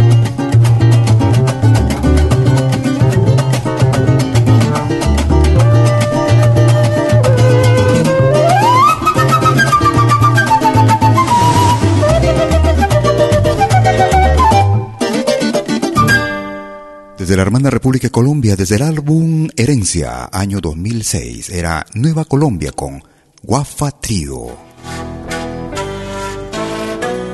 Desde 17.18 17.36
la 17.36 17.42
hermana 17.44 17.70
República 17.70 18.10
Colombia, 18.10 18.56
desde 18.56 18.78
el 18.78 18.82
álbum 18.82 19.50
Herencia, 19.56 20.30
año 20.32 20.60
2006, 20.62 21.50
era 21.50 21.86
Nueva 21.94 22.26
Colombia 22.26 22.72
con 22.72 23.04
Guafa 23.44 23.92
Trío. 23.92 24.48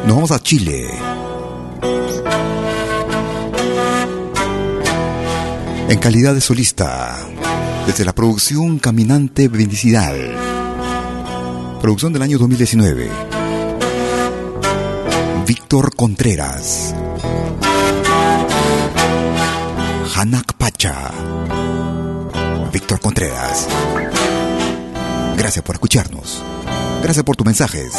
Nos 0.06 0.16
vamos 0.16 0.32
a 0.32 0.40
Chile. 0.40 1.15
En 5.88 6.00
calidad 6.00 6.34
de 6.34 6.42
solista, 6.42 7.16
desde 7.86 8.06
la 8.06 8.14
producción 8.14 8.80
Caminante 8.80 9.48
Bendicidad. 9.48 10.16
Producción 11.80 12.12
del 12.12 12.24
año 12.24 12.40
2019. 12.40 13.08
Víctor 15.46 15.96
Contreras. 15.96 16.96
Hanak 20.16 20.54
Pacha. 20.54 21.12
Víctor 22.74 23.00
Contreras. 23.00 23.68
Gracias 25.38 25.64
por 25.64 25.76
escucharnos. 25.76 26.42
Gracias 27.04 27.24
por 27.24 27.36
tus 27.36 27.46
mensajes. 27.46 27.94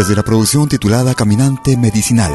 Desde 0.00 0.16
la 0.16 0.22
producción 0.22 0.66
titulada 0.66 1.14
Caminante 1.14 1.76
Medicinal. 1.76 2.32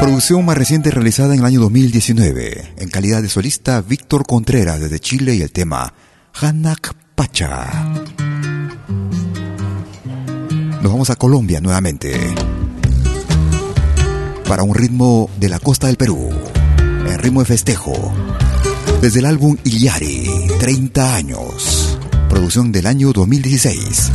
Producción 0.00 0.44
más 0.44 0.58
reciente 0.58 0.90
realizada 0.90 1.32
en 1.32 1.38
el 1.38 1.46
año 1.46 1.60
2019, 1.60 2.74
en 2.76 2.90
calidad 2.90 3.22
de 3.22 3.28
solista 3.28 3.80
Víctor 3.82 4.26
Contreras 4.26 4.80
desde 4.80 4.98
Chile 4.98 5.36
y 5.36 5.42
el 5.42 5.52
tema 5.52 5.94
Hanak 6.40 6.92
Pacha. 7.14 7.88
Nos 10.82 10.90
vamos 10.90 11.08
a 11.10 11.14
Colombia 11.14 11.60
nuevamente. 11.60 12.34
Para 14.48 14.64
un 14.64 14.74
ritmo 14.74 15.30
de 15.38 15.48
la 15.50 15.60
costa 15.60 15.86
del 15.86 15.98
Perú, 15.98 16.30
en 16.78 17.18
ritmo 17.20 17.42
de 17.42 17.46
festejo. 17.46 18.12
Desde 19.00 19.20
el 19.20 19.26
álbum 19.26 19.56
Illari, 19.62 20.48
30 20.58 21.14
años. 21.14 21.96
Producción 22.28 22.72
del 22.72 22.88
año 22.88 23.12
2016. 23.12 24.10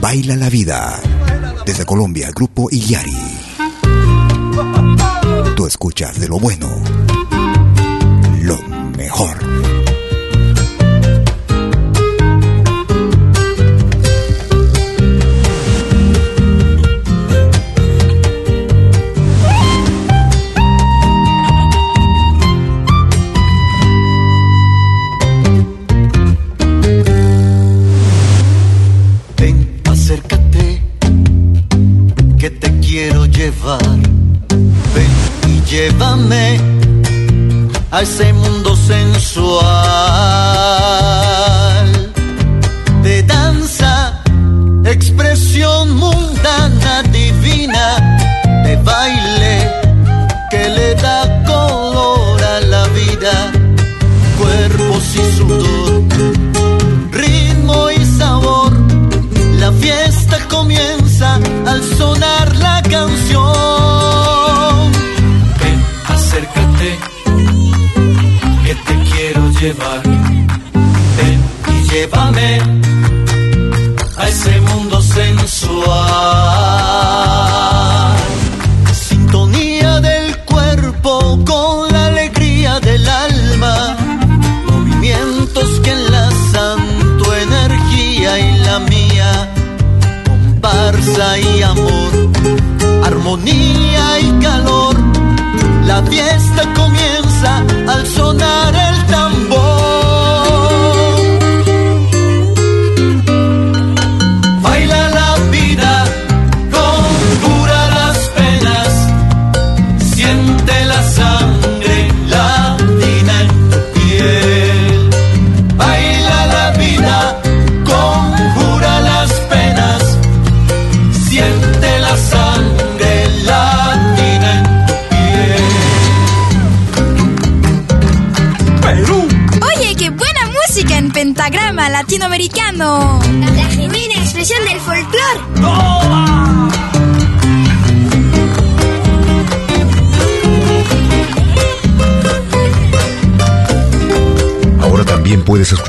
Baila 0.00 0.36
la 0.36 0.48
vida. 0.48 1.00
Desde 1.66 1.84
Colombia, 1.84 2.30
Grupo 2.34 2.68
Illari. 2.70 3.16
Tú 5.56 5.66
escuchas 5.66 6.18
de 6.18 6.28
lo 6.28 6.38
bueno, 6.38 6.68
lo 8.40 8.58
mejor. 8.96 9.49
A 38.00 38.02
ese 38.02 38.39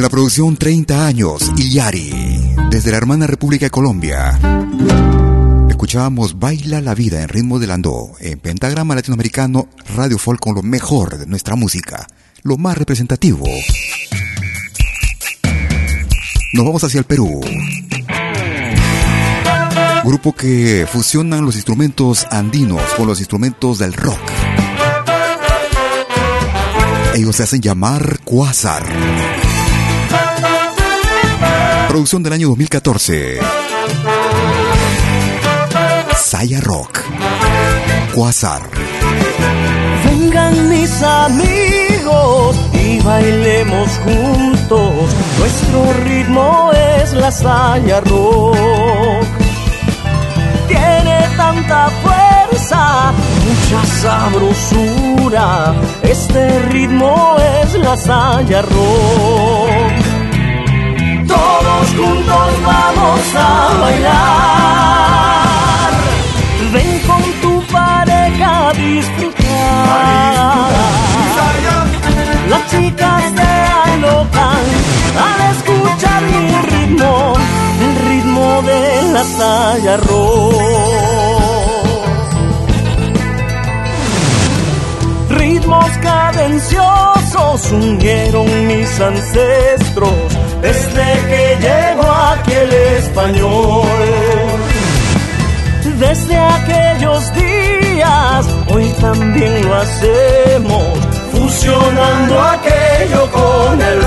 Desde 0.00 0.08
la 0.08 0.16
producción 0.16 0.56
30 0.56 1.06
años, 1.06 1.52
Iyari. 1.58 2.54
Desde 2.70 2.90
la 2.90 2.96
hermana 2.96 3.26
República 3.26 3.66
de 3.66 3.70
Colombia. 3.70 4.40
Escuchábamos 5.68 6.38
Baila 6.38 6.80
la 6.80 6.94
vida 6.94 7.20
en 7.20 7.28
ritmo 7.28 7.58
del 7.58 7.70
andó. 7.70 8.12
En 8.18 8.38
pentagrama 8.38 8.94
latinoamericano, 8.94 9.68
Radio 9.94 10.16
Folk 10.16 10.40
con 10.40 10.54
lo 10.54 10.62
mejor 10.62 11.18
de 11.18 11.26
nuestra 11.26 11.54
música. 11.54 12.06
Lo 12.42 12.56
más 12.56 12.78
representativo. 12.78 13.44
Nos 16.54 16.64
vamos 16.64 16.82
hacia 16.82 17.00
el 17.00 17.04
Perú. 17.04 17.42
Grupo 20.02 20.34
que 20.34 20.88
fusionan 20.90 21.44
los 21.44 21.56
instrumentos 21.56 22.26
andinos 22.30 22.80
con 22.96 23.06
los 23.06 23.18
instrumentos 23.18 23.78
del 23.78 23.92
rock. 23.92 24.18
Ellos 27.14 27.36
se 27.36 27.42
hacen 27.42 27.60
llamar 27.60 28.20
Quasar. 28.24 29.39
Producción 31.90 32.22
del 32.22 32.34
año 32.34 32.46
2014. 32.50 33.40
Saya 36.16 36.60
Rock. 36.60 37.00
Quasar. 38.14 38.62
Vengan 40.04 40.68
mis 40.68 41.02
amigos 41.02 42.56
y 42.74 43.00
bailemos 43.00 43.90
juntos. 44.04 45.10
Nuestro 45.40 45.92
ritmo 46.04 46.70
es 47.02 47.12
la 47.12 47.32
Saya 47.32 48.00
Rock. 48.02 49.26
Tiene 50.68 51.28
tanta 51.36 51.90
fuerza, 52.04 53.12
mucha 53.44 53.86
sabrosura. 54.00 55.74
Este 56.04 56.56
ritmo 56.68 57.36
es 57.64 57.74
la 57.80 57.96
Saya 57.96 58.62
Rock 58.62 59.59
juntos 62.00 62.50
vamos 62.64 63.20
a 63.34 63.78
bailar. 63.80 65.50
Ven 66.72 66.92
con 67.08 67.22
tu 67.42 67.54
pareja 67.72 68.68
a 68.68 68.72
disfrutar. 68.72 69.40
Las 72.48 72.62
chicas 72.70 73.22
se 73.36 73.52
alocan 73.92 74.64
al 75.28 75.40
escuchar 75.54 76.22
mi 76.22 76.46
ritmo, 76.72 77.12
el 77.84 77.92
ritmo 78.08 78.46
de 78.62 78.80
la 79.12 79.24
saya 79.24 79.96
Ritmos 85.28 85.90
cadenciosos 86.02 87.72
unieron 87.72 88.48
mis 88.66 89.00
ancestros 89.00 90.49
desde 90.62 91.06
que 91.30 91.56
llegó 91.60 92.10
aquí 92.10 92.52
el 92.52 92.72
español. 92.72 93.86
Desde 95.98 96.36
aquellos 96.36 97.34
días, 97.34 98.46
hoy 98.68 98.88
también 99.00 99.68
lo 99.68 99.74
hacemos, 99.74 100.98
fusionando 101.32 102.40
aquello 102.40 103.30
con 103.30 103.80
el 103.80 104.02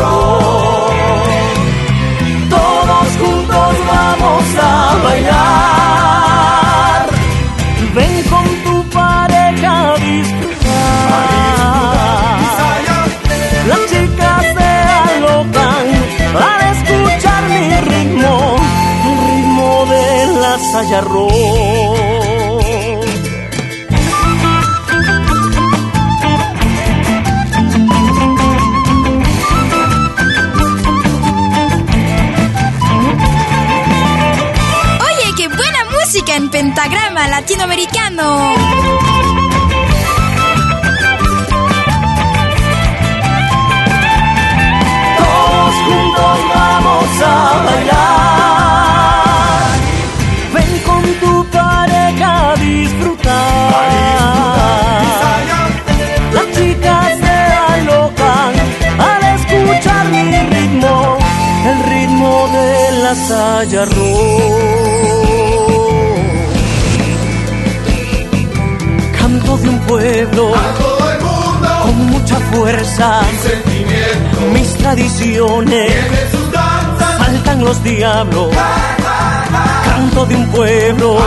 canto 79.85 80.25
de 80.25 80.35
un 80.35 80.47
pueblo 80.49 81.17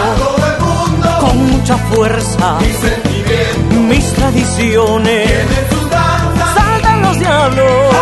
con 1.21 1.51
mucha 1.51 1.77
fuerza 1.77 2.59
mis 3.89 4.13
tradiciones 4.13 5.31
saltan 6.55 7.03
los 7.03 7.19
diablos 7.19 7.97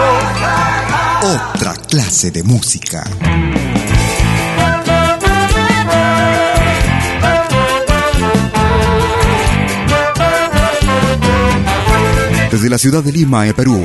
Otra 1.24 1.74
clase 1.88 2.30
de 2.30 2.42
música. 2.42 3.03
Desde 12.51 12.68
la 12.68 12.76
ciudad 12.76 13.03
de 13.03 13.11
Lima, 13.11 13.47
en 13.47 13.55
Perú. 13.55 13.82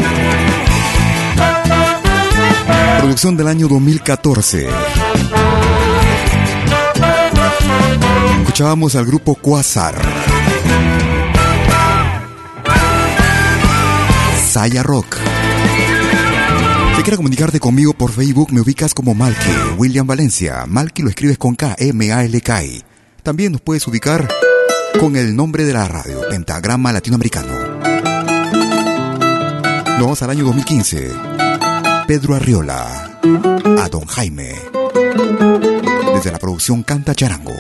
Producción 3.00 3.38
del 3.38 3.48
año 3.48 3.70
2014. 3.70 4.68
Escuchábamos 8.42 8.96
al 8.96 9.06
grupo 9.06 9.36
Quasar. 9.36 9.96
Saya 14.52 14.84
Rock. 14.84 15.16
Si 16.98 17.02
quieres 17.04 17.18
comunicarte 17.18 17.62
conmigo 17.62 17.94
por 17.94 18.12
Facebook, 18.12 18.52
me 18.52 18.60
ubicas 18.60 18.94
como 18.94 19.14
Malky, 19.14 19.50
William 19.78 20.06
Valencia. 20.06 20.66
Malky 20.68 21.02
lo 21.02 21.10
escribes 21.10 21.38
con 21.38 21.56
K, 21.56 21.76
M-A-L-K. 21.80 22.64
-I. 22.64 22.84
También 23.24 23.54
nos 23.54 23.62
puedes 23.62 23.88
ubicar 23.88 24.28
con 25.00 25.16
el 25.16 25.34
nombre 25.34 25.64
de 25.64 25.72
la 25.72 25.88
radio, 25.88 26.20
Pentagrama 26.30 26.92
Latinoamericano. 26.92 27.54
Nos 29.88 30.02
vamos 30.02 30.22
al 30.22 30.30
año 30.32 30.44
2015. 30.44 31.49
Pedro 32.10 32.34
Arriola, 32.34 33.20
a 33.78 33.88
Don 33.88 34.04
Jaime. 34.08 34.56
Desde 36.16 36.32
la 36.32 36.40
producción 36.40 36.82
Canta 36.82 37.14
Charango. 37.14 37.54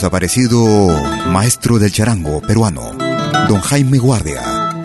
Desaparecido 0.00 0.88
maestro 1.26 1.78
del 1.78 1.92
charango 1.92 2.40
peruano, 2.40 2.96
don 3.50 3.60
Jaime 3.60 3.98
Guardia. 3.98 4.80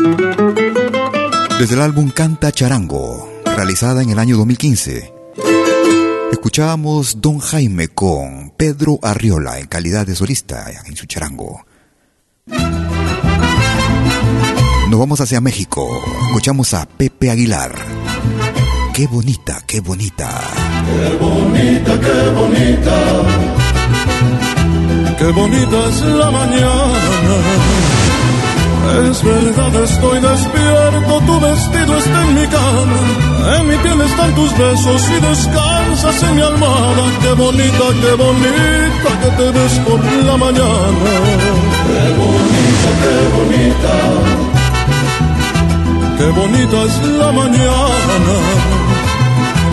Desde 1.58 1.76
el 1.76 1.82
álbum 1.82 2.10
Canta 2.10 2.52
Charango, 2.52 3.32
realizada 3.46 4.04
en 4.04 4.10
el 4.10 4.20
año 4.20 4.36
2015, 4.36 5.14
escuchábamos 6.34 7.22
Don 7.22 7.40
Jaime 7.40 7.88
con 7.88 8.50
Pedro 8.58 9.00
Arriola 9.02 9.58
en 9.60 9.68
calidad 9.68 10.06
de 10.06 10.16
solista 10.16 10.66
en 10.86 10.98
su 10.98 11.06
charango. 11.06 11.66
Nos 14.90 15.00
vamos 15.00 15.22
hacia 15.22 15.40
México, 15.40 15.88
escuchamos 16.28 16.74
a 16.74 16.86
Pepe 16.86 17.32
Aguilar. 17.32 17.74
Qué 18.94 19.08
bonita, 19.08 19.62
qué 19.66 19.80
bonita. 19.80 20.42
Qué 20.86 21.16
bonita, 21.16 22.00
qué 22.02 22.30
bonita. 22.32 23.56
Qué 25.18 25.32
bonita 25.32 25.78
es 25.90 26.02
la 26.02 26.30
mañana. 26.30 27.36
Es 29.10 29.24
verdad, 29.24 29.84
estoy 29.84 30.20
despierto, 30.20 31.22
tu 31.26 31.40
vestido 31.40 31.98
está 31.98 32.22
en 32.24 32.36
mi 32.36 32.48
cama. 32.48 33.58
En 33.58 33.68
mi 33.68 33.76
piel 33.78 34.02
están 34.02 34.36
tus 34.36 34.58
besos 34.58 35.02
y 35.10 35.20
descansas 35.26 36.24
en 36.24 36.36
mi 36.36 36.42
almohada. 36.42 37.04
Qué 37.22 37.34
bonita, 37.34 37.86
qué 38.02 38.14
bonita 38.24 39.10
que 39.22 39.30
te 39.38 39.52
ves 39.52 39.74
por 39.86 40.00
la 40.04 40.38
mañana. 40.38 41.12
Qué 41.88 42.06
bonita, 42.22 42.90
qué 43.02 43.18
bonita. 43.36 44.46
Qué 46.18 46.28
bonita 46.32 46.84
es 46.84 47.08
la 47.20 47.32
mañana 47.34 48.36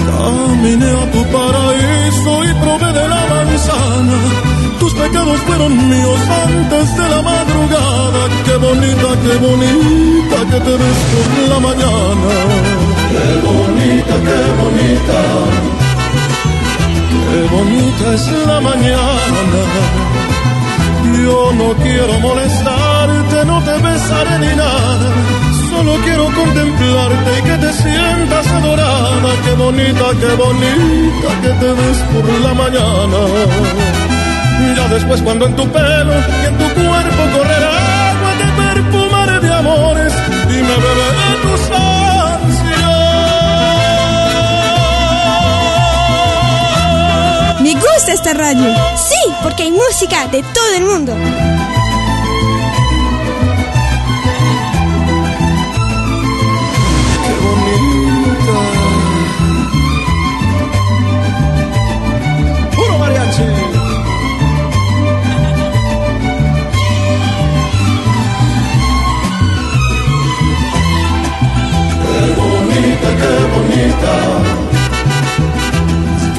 Caminé 0.07 0.91
a 0.91 1.11
tu 1.13 1.23
paraíso 1.35 2.45
y 2.45 2.55
probé 2.55 2.93
de 2.93 3.09
la 3.09 3.27
manzana. 3.27 4.52
Tus 4.83 4.95
pecados 4.95 5.39
fueron 5.43 5.89
míos 5.89 6.21
antes 6.45 6.97
de 6.97 7.09
la 7.09 7.23
madrugada. 7.23 8.21
Qué 8.45 8.57
bonita, 8.57 9.09
qué 9.23 9.37
bonita 9.37 10.37
que 10.51 10.59
te 10.59 10.73
ves 10.81 10.99
por 11.13 11.49
la 11.51 11.61
mañana. 11.61 12.33
Qué 13.13 13.29
bonita, 13.47 14.15
qué 14.27 14.41
bonita. 14.61 15.21
Qué 17.31 17.41
bonita 17.55 18.15
es 18.15 18.47
la 18.49 18.61
mañana. 18.61 19.61
Yo 21.23 21.53
no 21.53 21.75
quiero 21.85 22.19
molestarte, 22.19 23.45
no 23.47 23.63
te 23.63 23.79
besaré 23.87 24.39
ni 24.41 24.57
nada 24.57 25.13
Solo 25.71 25.97
quiero 26.05 26.25
contemplarte 26.25 27.31
y 27.39 27.43
que 27.43 27.57
te 27.59 27.73
sientas 27.73 28.47
adorada. 28.49 29.31
Qué 29.45 29.53
bonita, 29.55 30.07
qué 30.21 30.35
bonita 30.35 31.29
que 31.41 31.49
te 31.61 31.73
ves 31.73 31.99
por 32.13 32.41
la 32.41 32.55
mañana. 32.55 34.12
Ya 34.77 34.89
después 34.89 35.23
cuando 35.23 35.47
en 35.47 35.57
tu 35.57 35.67
pelo 35.71 36.13
y 36.13 36.47
en 36.47 36.59
tu 36.59 36.65
cuerpo 36.75 37.23
correrá 37.37 38.11
agua, 38.11 38.31
te 38.39 38.47
perfumaré 38.63 39.41
de 39.41 39.53
amores 39.53 40.13
y 40.49 40.57
me 40.69 40.77
beberé 40.85 41.31
tus 41.43 41.63
ansias. 41.71 42.81
Me 47.61 47.73
gusta 47.75 48.13
esta 48.13 48.33
radio. 48.35 48.75
Sí, 48.97 49.21
porque 49.43 49.63
hay 49.65 49.73
música 49.73 50.27
de 50.29 50.43
todo 50.43 50.75
el 50.77 50.85
mundo. 50.85 51.13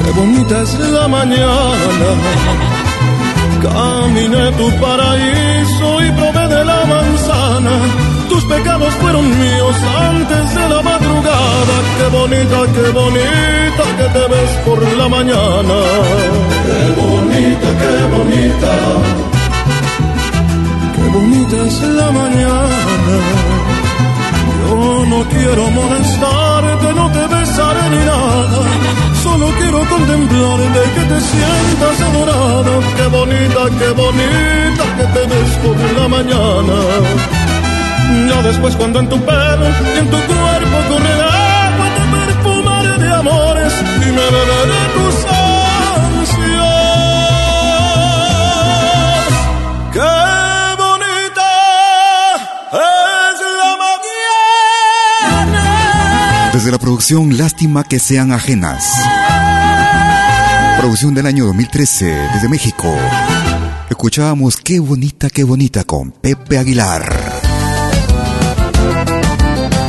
Qué 0.04 0.10
bonita 0.20 0.62
es 0.62 0.78
la 0.78 1.08
mañana. 1.08 2.08
Caminé 3.62 4.52
tu 4.58 4.70
paraíso 4.80 5.88
y 6.06 6.10
probé 6.12 6.48
de 6.48 6.64
la 6.64 6.84
manzana. 6.84 7.74
Tus 8.28 8.44
pecados 8.44 8.92
fueron 8.94 9.26
míos 9.38 9.76
antes 10.10 10.54
de 10.54 10.68
la 10.68 10.82
madrugada. 10.82 11.76
Qué 11.98 12.06
bonita, 12.18 12.58
qué 12.74 12.90
bonita 13.00 13.84
que 13.98 14.06
te 14.14 14.24
ves 14.32 14.50
por 14.66 14.80
la 14.98 15.08
mañana. 15.08 15.76
Qué 16.66 16.82
bonita, 17.00 17.68
qué 17.80 17.94
bonita. 18.14 18.72
Qué 20.96 21.04
bonita 21.16 21.56
es 21.66 21.82
la 21.82 22.10
mañana. 22.10 23.53
Yo 24.68 25.06
no 25.06 25.24
quiero 25.28 25.70
molestarte, 25.70 26.94
no 26.94 27.10
te 27.12 27.26
besaré 27.34 27.90
ni 27.90 28.02
nada. 28.12 28.58
Solo 29.22 29.46
quiero 29.58 29.78
contemplarte, 29.88 30.80
que 30.94 31.04
te 31.10 31.20
sientas 31.20 32.00
adorada. 32.08 32.74
Qué 32.96 33.06
bonita, 33.16 33.60
qué 33.78 33.90
bonita 34.02 34.84
que 34.96 35.04
te 35.14 35.22
ves 35.30 35.50
por 35.62 35.76
la 36.00 36.08
mañana. 36.08 36.76
Ya 38.28 38.42
después 38.42 38.76
cuando 38.76 39.00
en 39.00 39.08
tu 39.08 39.18
pelo 39.20 39.66
y 39.94 39.98
en 39.98 40.10
tu 40.10 40.16
cuerpo 40.16 40.76
corre 40.90 41.14
agua, 41.14 41.86
te 41.96 42.04
perfumaré 42.16 42.98
de 42.98 43.14
amores 43.14 43.72
y 43.96 44.08
me 44.18 44.26
beberé 44.36 44.82
tus 44.94 45.23
de 56.64 56.72
la 56.72 56.78
producción 56.78 57.36
Lástima 57.36 57.84
que 57.84 57.98
sean 57.98 58.32
ajenas. 58.32 58.84
Producción 60.78 61.14
del 61.14 61.26
año 61.26 61.44
2013 61.46 62.06
desde 62.32 62.48
México. 62.48 62.94
Escuchábamos 63.90 64.56
Qué 64.56 64.80
bonita, 64.80 65.28
qué 65.28 65.44
bonita 65.44 65.84
con 65.84 66.10
Pepe 66.10 66.56
Aguilar. 66.56 67.12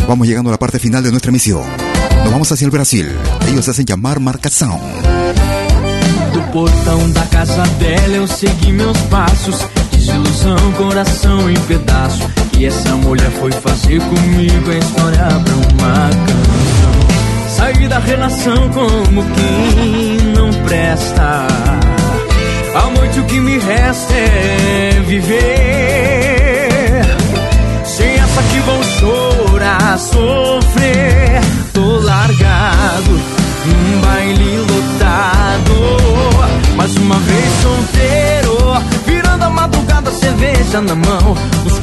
Vamos 0.08 0.28
llegando 0.28 0.50
a 0.50 0.54
la 0.54 0.60
parte 0.60 0.80
final 0.80 1.04
de 1.04 1.12
nuestra 1.12 1.30
emisión. 1.30 1.64
Nos 2.24 2.32
vamos 2.32 2.52
hacia 2.52 2.66
el 2.66 2.72
Brasil. 2.72 3.10
Ellos 3.48 3.68
hacen 3.70 3.86
llamar 3.86 4.20
marcação. 4.20 4.80
Do 6.34 6.42
portão 6.52 7.12
da 7.12 7.26
casa 7.28 7.64
dela 7.80 8.16
eu 8.18 8.28
segui 8.28 8.74
meus 8.74 8.98
passos 9.04 9.56
Desilusão, 10.06 10.74
coração 10.74 11.50
em 11.50 11.56
E 12.58 12.66
essa 12.66 12.96
mulher 12.96 13.30
foi 13.32 13.52
fazer 13.52 14.00
comigo 14.00 14.72
a 14.72 14.78
história 14.78 15.28
pra 15.44 15.56
uma 15.56 16.10
canção. 16.10 16.94
Saí 17.50 17.88
da 17.88 18.00
relação 18.00 18.70
como 18.70 19.24
quem 19.34 20.18
não 20.34 20.50
presta. 20.64 21.48
A 22.74 22.90
noite 22.98 23.20
o 23.20 23.26
que 23.26 23.40
me 23.40 23.60
resta 23.60 24.14
é 24.14 25.04
viver. 25.06 25.46
Sem 27.84 28.16
essa 28.16 28.44
que 28.44 28.60
vou 28.62 28.84
chorar, 28.84 30.00
sofrer. 30.00 31.42
Tô 31.74 32.00
largado 32.00 33.12
num 33.66 34.02
baile 34.02 34.60
lotado. 34.60 35.76
Mais 36.78 36.96
uma 36.96 37.18
vez 37.20 37.46
solteiro 37.62 38.56
da 39.38 39.50
madrugada, 39.50 40.12
cerveja 40.12 40.82
na 40.82 40.96
mão. 40.96 41.38
Os 41.66 41.80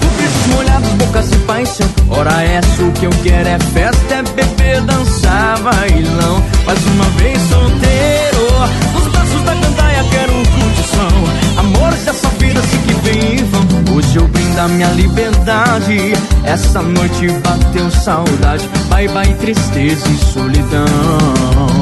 molhados, 0.55 0.89
bocas 0.91 1.31
de 1.31 1.37
paixão. 1.39 1.89
Ora, 2.11 2.43
essa 2.43 2.83
o 2.83 2.93
que 2.93 3.07
eu 3.07 3.11
quero 3.23 3.49
é 3.49 3.59
festa, 3.59 4.15
é 4.15 4.23
beber, 4.23 4.81
dançar, 4.83 5.59
bailão. 5.61 6.43
Mais 6.67 6.87
uma 6.87 7.05
vez 7.17 7.39
solteiro, 7.49 8.51
nos 8.95 9.13
braços 9.13 9.43
da 9.45 9.55
cantaia 9.55 10.05
quero 10.11 10.33
curtição. 10.33 11.59
Amores 11.59 12.05
dessa 12.05 12.29
vida 12.39 12.61
se 12.63 12.77
que 12.79 12.95
vem 13.03 13.35
e 13.37 13.43
vão. 13.45 13.97
Hoje 13.97 14.17
eu 14.17 14.29
brindo 14.29 14.61
a 14.61 14.69
minha 14.69 14.89
liberdade. 14.89 16.13
Essa 16.45 16.83
noite 16.83 17.29
bateu 17.45 17.91
saudade. 17.91 18.69
Bye 18.89 19.09
bye, 19.09 19.35
tristeza 19.35 20.09
e 20.09 20.33
solidão. 20.33 21.82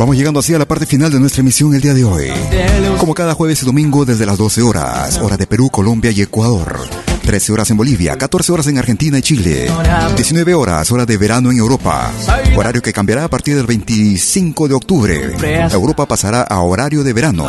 Vamos 0.00 0.16
llegando 0.16 0.40
así 0.40 0.54
a 0.54 0.58
la 0.58 0.64
parte 0.64 0.86
final 0.86 1.12
de 1.12 1.20
nuestra 1.20 1.42
emisión 1.42 1.74
el 1.74 1.82
día 1.82 1.92
de 1.92 2.04
hoy. 2.04 2.32
Como 2.96 3.12
cada 3.12 3.34
jueves 3.34 3.62
y 3.62 3.66
domingo 3.66 4.06
desde 4.06 4.24
las 4.24 4.38
12 4.38 4.62
horas, 4.62 5.18
hora 5.18 5.36
de 5.36 5.46
Perú, 5.46 5.68
Colombia 5.68 6.10
y 6.10 6.22
Ecuador. 6.22 6.88
13 7.22 7.52
horas 7.52 7.70
en 7.70 7.76
Bolivia, 7.76 8.16
14 8.16 8.50
horas 8.50 8.66
en 8.68 8.78
Argentina 8.78 9.18
y 9.18 9.22
Chile, 9.22 9.70
19 10.16 10.54
horas, 10.54 10.90
hora 10.90 11.04
de 11.04 11.18
verano 11.18 11.50
en 11.50 11.58
Europa, 11.58 12.10
horario 12.56 12.80
que 12.80 12.94
cambiará 12.94 13.24
a 13.24 13.28
partir 13.28 13.56
del 13.56 13.66
25 13.66 14.68
de 14.68 14.74
octubre. 14.74 15.36
Europa 15.70 16.06
pasará 16.06 16.40
a 16.44 16.62
horario 16.62 17.04
de 17.04 17.12
verano, 17.12 17.46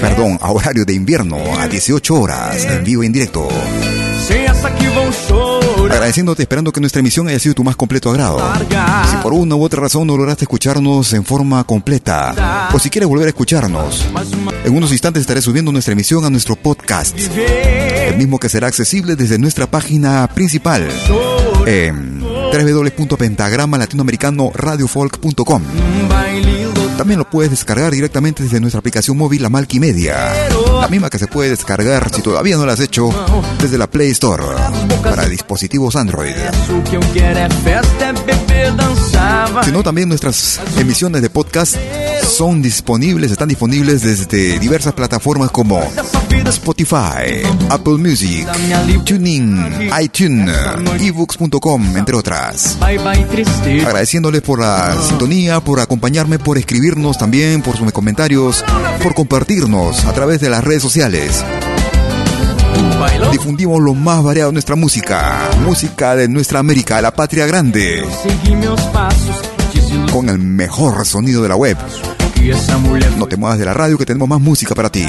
perdón, 0.00 0.38
a 0.40 0.52
horario 0.52 0.86
de 0.86 0.94
invierno, 0.94 1.36
a 1.58 1.68
18 1.68 2.14
horas, 2.14 2.64
en 2.64 2.84
vivo 2.84 3.02
y 3.02 3.06
en 3.06 3.12
directo. 3.12 3.46
Agradeciéndote, 5.84 6.42
esperando 6.42 6.72
que 6.72 6.80
nuestra 6.80 7.00
emisión 7.00 7.28
haya 7.28 7.38
sido 7.38 7.54
tu 7.54 7.64
más 7.64 7.76
completo 7.76 8.10
agrado. 8.10 8.40
Si 9.10 9.16
por 9.18 9.32
una 9.32 9.54
u 9.54 9.62
otra 9.62 9.80
razón 9.80 10.06
no 10.06 10.16
lograste 10.16 10.44
escucharnos 10.44 11.12
en 11.12 11.24
forma 11.24 11.62
completa, 11.64 12.68
o 12.72 12.78
si 12.78 12.90
quieres 12.90 13.08
volver 13.08 13.26
a 13.26 13.30
escucharnos, 13.30 14.06
en 14.64 14.76
unos 14.76 14.92
instantes 14.92 15.22
estaré 15.22 15.42
subiendo 15.42 15.72
nuestra 15.72 15.92
emisión 15.92 16.24
a 16.24 16.30
nuestro 16.30 16.56
podcast, 16.56 17.16
el 17.18 18.16
mismo 18.16 18.38
que 18.38 18.48
será 18.48 18.68
accesible 18.68 19.16
desde 19.16 19.38
nuestra 19.38 19.70
página 19.70 20.28
principal 20.34 20.88
en 21.66 22.20
www.pentagrama 22.20 23.78
latinoamericano 23.78 24.50
radiofolk.com. 24.54 25.62
También 27.00 27.18
lo 27.18 27.24
puedes 27.24 27.50
descargar 27.50 27.92
directamente 27.92 28.42
desde 28.42 28.60
nuestra 28.60 28.80
aplicación 28.80 29.16
móvil 29.16 29.40
La 29.40 29.48
Media, 29.48 30.34
la 30.82 30.86
misma 30.88 31.08
que 31.08 31.18
se 31.18 31.28
puede 31.28 31.48
descargar 31.48 32.14
si 32.14 32.20
todavía 32.20 32.58
no 32.58 32.66
la 32.66 32.74
has 32.74 32.80
hecho 32.80 33.08
desde 33.58 33.78
la 33.78 33.86
Play 33.86 34.10
Store 34.10 34.44
para 35.02 35.24
dispositivos 35.24 35.96
Android. 35.96 36.34
Sino 39.64 39.82
también 39.82 40.10
nuestras 40.10 40.60
emisiones 40.76 41.22
de 41.22 41.30
podcast 41.30 41.76
son 42.30 42.62
disponibles, 42.62 43.30
están 43.32 43.48
disponibles 43.48 44.02
desde 44.02 44.58
diversas 44.58 44.92
plataformas 44.94 45.50
como 45.50 45.82
Spotify, 46.46 47.42
Apple 47.68 47.98
Music, 47.98 48.46
Tuning, 49.04 49.90
iTunes, 50.00 50.50
ebooks.com, 51.00 51.96
entre 51.96 52.16
otras. 52.16 52.78
Agradeciéndoles 52.80 54.42
por 54.42 54.60
la 54.60 54.96
sintonía, 55.02 55.60
por 55.60 55.80
acompañarme, 55.80 56.38
por 56.38 56.56
escribirnos 56.56 57.18
también, 57.18 57.62
por 57.62 57.76
sus 57.76 57.90
comentarios, 57.92 58.64
por 59.02 59.14
compartirnos 59.14 60.04
a 60.04 60.12
través 60.12 60.40
de 60.40 60.50
las 60.50 60.62
redes 60.62 60.82
sociales. 60.82 61.44
Difundimos 63.32 63.80
lo 63.80 63.94
más 63.94 64.22
variado 64.22 64.50
de 64.50 64.54
nuestra 64.54 64.76
música, 64.76 65.50
música 65.64 66.14
de 66.14 66.28
nuestra 66.28 66.60
América, 66.60 67.00
la 67.02 67.12
patria 67.12 67.46
grande, 67.46 68.04
con 70.12 70.28
el 70.28 70.38
mejor 70.38 71.04
sonido 71.04 71.42
de 71.42 71.48
la 71.48 71.56
web. 71.56 71.76
No 73.16 73.26
te 73.26 73.36
muevas 73.36 73.58
de 73.58 73.64
la 73.64 73.74
radio 73.74 73.98
que 73.98 74.06
tenemos 74.06 74.28
más 74.28 74.40
música 74.40 74.74
para 74.74 74.90
ti. 74.90 75.06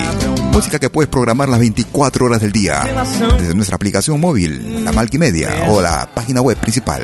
Música 0.52 0.80
que 0.80 0.90
puedes 0.90 1.10
programar 1.10 1.50
las 1.50 1.60
24 1.60 2.26
horas 2.26 2.42
del 2.42 2.52
día 2.52 2.84
desde 3.40 3.56
nuestra 3.56 3.76
aplicación 3.76 4.20
móvil, 4.20 4.84
la 4.84 4.92
Media 4.92 5.66
o 5.70 5.82
la 5.82 6.10
página 6.14 6.42
web 6.42 6.58
principal. 6.58 7.02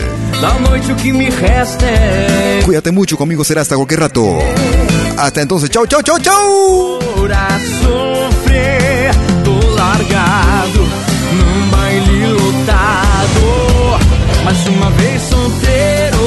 Cuídate 2.65 2.91
mucho, 2.91 3.17
conmigo 3.17 3.43
será 3.43 3.61
hasta 3.61 3.75
cualquier 3.75 4.01
rato. 4.01 4.39
Hasta 5.17 5.41
entonces, 5.41 5.69
chau, 5.69 5.85
chau, 5.87 6.01
chau, 6.01 6.19
chau. 6.19 6.99
largado 9.97 10.79
num 11.33 11.69
baile 11.69 12.27
lotado. 12.27 13.99
Mais 14.43 14.67
uma 14.67 14.89
vez 14.91 15.21
solteiro, 15.23 16.17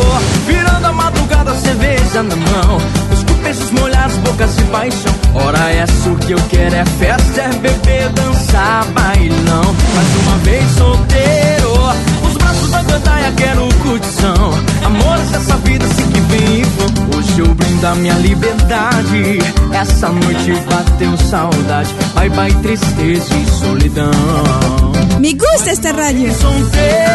virando 0.46 0.86
a 0.86 0.92
madrugada, 0.92 1.54
cerveja 1.54 2.22
na 2.22 2.36
mão. 2.36 2.59
Bocas 4.40 4.56
de 4.56 4.64
paixão. 4.64 5.14
Ora, 5.34 5.70
essa 5.70 6.08
o 6.08 6.16
que 6.16 6.32
eu 6.32 6.38
quero 6.48 6.74
é 6.74 6.84
festa, 6.84 7.42
é 7.42 7.48
beber, 7.58 8.08
dançar, 8.10 8.86
bailão. 8.86 9.76
Mais 9.94 10.16
uma 10.22 10.38
vez 10.38 10.64
solteiro, 10.78 11.72
os 12.26 12.32
braços 12.38 12.70
da 12.70 12.82
gandaia, 12.82 13.32
quero 13.36 13.68
curtição. 13.82 14.50
Amores 14.82 15.28
dessa 15.30 15.56
vida, 15.58 15.84
assim 15.84 16.10
que 16.10 16.20
vem 16.20 16.60
e 16.60 16.64
vão. 16.64 17.18
Hoje 17.18 17.40
eu 17.40 17.54
brindo 17.54 17.86
a 17.86 17.94
minha 17.96 18.14
liberdade. 18.14 19.38
Essa 19.72 20.08
noite 20.08 20.52
bateu 20.70 21.16
saudade. 21.18 21.94
Bye 22.14 22.30
bye, 22.30 22.54
tristeza 22.62 23.34
e 23.36 23.50
solidão. 23.50 24.10
Me 25.20 25.34
gusta 25.34 25.70
esta 25.70 25.92
rádio. 25.92 26.32
Solteiro, 26.32 27.09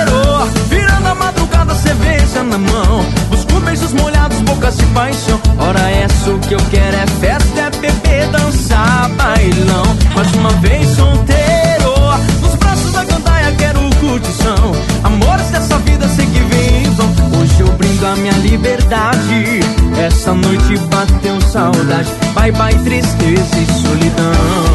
cerveja 1.86 2.44
na 2.44 2.58
mão. 2.58 3.06
Busco 3.30 3.60
beijos 3.62 3.94
molhados, 3.94 4.40
bocas 4.42 4.78
de 4.78 4.86
paixão. 4.88 5.40
Ora, 5.60 5.90
essa 5.92 6.32
o 6.32 6.40
que 6.40 6.54
eu 6.54 6.60
quero 6.72 6.98
é 6.98 7.08
festa, 7.08 7.62
é 7.62 7.70
beber, 7.70 8.28
dançar, 8.32 9.10
bailão. 9.10 9.86
Mais 10.16 10.34
uma 10.34 10.50
vez 10.62 10.88
solteiro, 10.96 11.94
nos 12.42 12.56
braços 12.56 12.92
da 12.92 13.04
gandaia 13.04 13.52
quero 13.58 13.80
curtição. 14.00 14.72
Amores 15.04 15.50
dessa 15.50 15.78
vida 15.80 16.08
sei 16.08 16.26
que 16.26 16.40
vem 16.40 16.92
vão. 16.92 17.40
Hoje 17.40 17.60
eu 17.60 17.68
brindo 17.74 18.06
a 18.08 18.16
minha 18.16 18.34
liberdade. 18.34 19.60
Essa 20.06 20.34
noite 20.34 20.78
bateu 20.90 21.40
saudade. 21.42 22.10
Bye 22.34 22.52
bye, 22.52 22.76
tristeza 22.84 23.58
e 23.58 23.82
solidão. 23.82 24.75